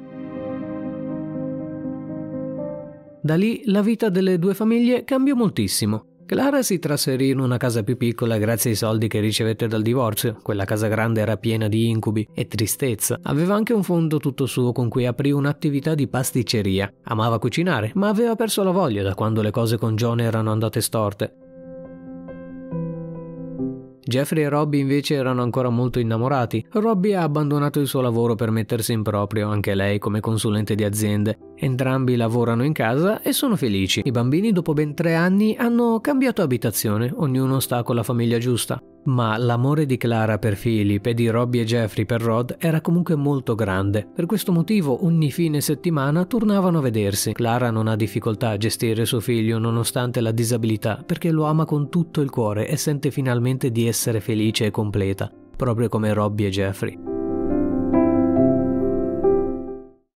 Da 3.21 3.37
lì 3.37 3.63
la 3.67 3.81
vita 3.81 4.11
delle 4.11 4.39
due 4.39 4.53
famiglie 4.53 5.05
cambiò 5.05 5.35
moltissimo. 5.35 6.07
Clara 6.27 6.63
si 6.63 6.79
trasferì 6.79 7.29
in 7.29 7.39
una 7.39 7.59
casa 7.59 7.83
più 7.83 7.99
piccola 7.99 8.39
grazie 8.39 8.71
ai 8.71 8.77
soldi 8.77 9.09
che 9.09 9.21
ricevette 9.21 9.67
dal 9.67 9.83
divorzio. 9.83 10.39
Quella 10.43 10.65
casa 10.65 10.89
grande 10.89 11.21
era 11.21 11.37
piena 11.37 11.69
di 11.69 11.89
incubi 11.89 12.27
e 12.33 12.47
tristezza. 12.47 13.21
Aveva 13.25 13.55
anche 13.55 13.75
un 13.75 13.83
fondo 13.83 14.19
tutto 14.19 14.47
suo 14.47 14.73
con 14.73 14.89
cui 14.89 15.05
aprì 15.05 15.33
un'attività 15.33 15.95
di 15.95 16.09
pasticceria. 16.09 16.91
Amava 17.05 17.39
cucinare, 17.39 17.93
ma 17.95 18.09
aveva 18.09 18.37
perso 18.37 18.63
la 18.63 18.71
voglia 18.71 19.03
da 19.03 19.15
quando 19.15 19.43
le 19.43 19.51
cose 19.51 19.77
con 19.77 19.97
John 19.97 20.21
erano 20.21 20.51
andate 20.51 20.81
storte. 20.81 21.44
Jeffrey 24.07 24.45
e 24.45 24.49
Robbie 24.49 24.81
invece 24.81 25.15
erano 25.15 25.43
ancora 25.43 25.71
molto 25.71 25.99
innamorati. 25.99 26.65
Robbie 26.73 27.17
ha 27.17 27.23
abbandonato 27.23 27.81
il 27.81 27.87
suo 27.87 28.03
lavoro 28.03 28.35
per 28.35 28.51
mettersi 28.51 28.93
in 28.93 29.03
proprio, 29.03 29.49
anche 29.49 29.75
lei 29.75 29.99
come 29.99 30.21
consulente 30.21 30.75
di 30.75 30.85
aziende. 30.85 31.39
Entrambi 31.57 32.17
lavorano 32.17 32.65
in 32.65 32.73
casa 32.73 33.23
e 33.23 33.33
sono 33.33 33.57
felici. 33.57 34.03
I 34.05 34.11
bambini 34.11 34.53
dopo 34.53 34.75
ben 34.75 34.95
tre 34.95 35.15
anni 35.15 35.57
hanno 35.57 36.01
cambiato 36.01 36.43
abitazione, 36.43 37.11
ognuno 37.15 37.61
sta 37.61 37.83
con 37.83 37.95
la 37.95 38.03
famiglia 38.03 38.39
giusta. 38.39 38.79
Ma 39.07 39.37
l'amore 39.37 39.85
di 39.85 39.99
Clara 39.99 40.39
per 40.39 40.59
Philip 40.59 41.05
e 41.05 41.13
di 41.13 41.29
Robbie 41.29 41.61
e 41.61 41.65
Jeffrey 41.67 42.07
per 42.07 42.23
Rod 42.23 42.57
era 42.59 42.81
comunque 42.81 43.15
molto 43.15 43.55
grande. 43.55 44.09
Per 44.15 44.25
questo 44.25 44.51
motivo 44.51 45.05
ogni 45.05 45.31
fine 45.31 45.61
settimana 45.61 46.25
tornavano 46.25 46.79
a 46.79 46.83
vedersi. 46.83 47.33
Clara 47.33 47.71
non 47.71 47.87
ha 47.87 47.97
difficoltà 47.97 48.49
a 48.49 48.57
gestire 48.57 49.05
suo 49.05 49.21
figlio 49.21 49.59
nonostante 49.59 50.23
la 50.23 50.31
disabilità 50.31 51.03
perché 51.05 51.31
lo 51.31 51.45
ama 51.45 51.67
con 51.67 51.91
tutto 51.91 52.23
il 52.23 52.31
cuore 52.31 52.67
e 52.67 52.79
sente 52.79 53.11
finalmente 53.11 53.71
di 53.71 53.87
essere 53.95 54.21
felice 54.21 54.67
e 54.67 54.71
completa, 54.73 55.31
proprio 55.57 55.89
come 55.89 56.13
Robbie 56.13 56.49
e 56.49 56.51
Jeffrey. 56.51 56.99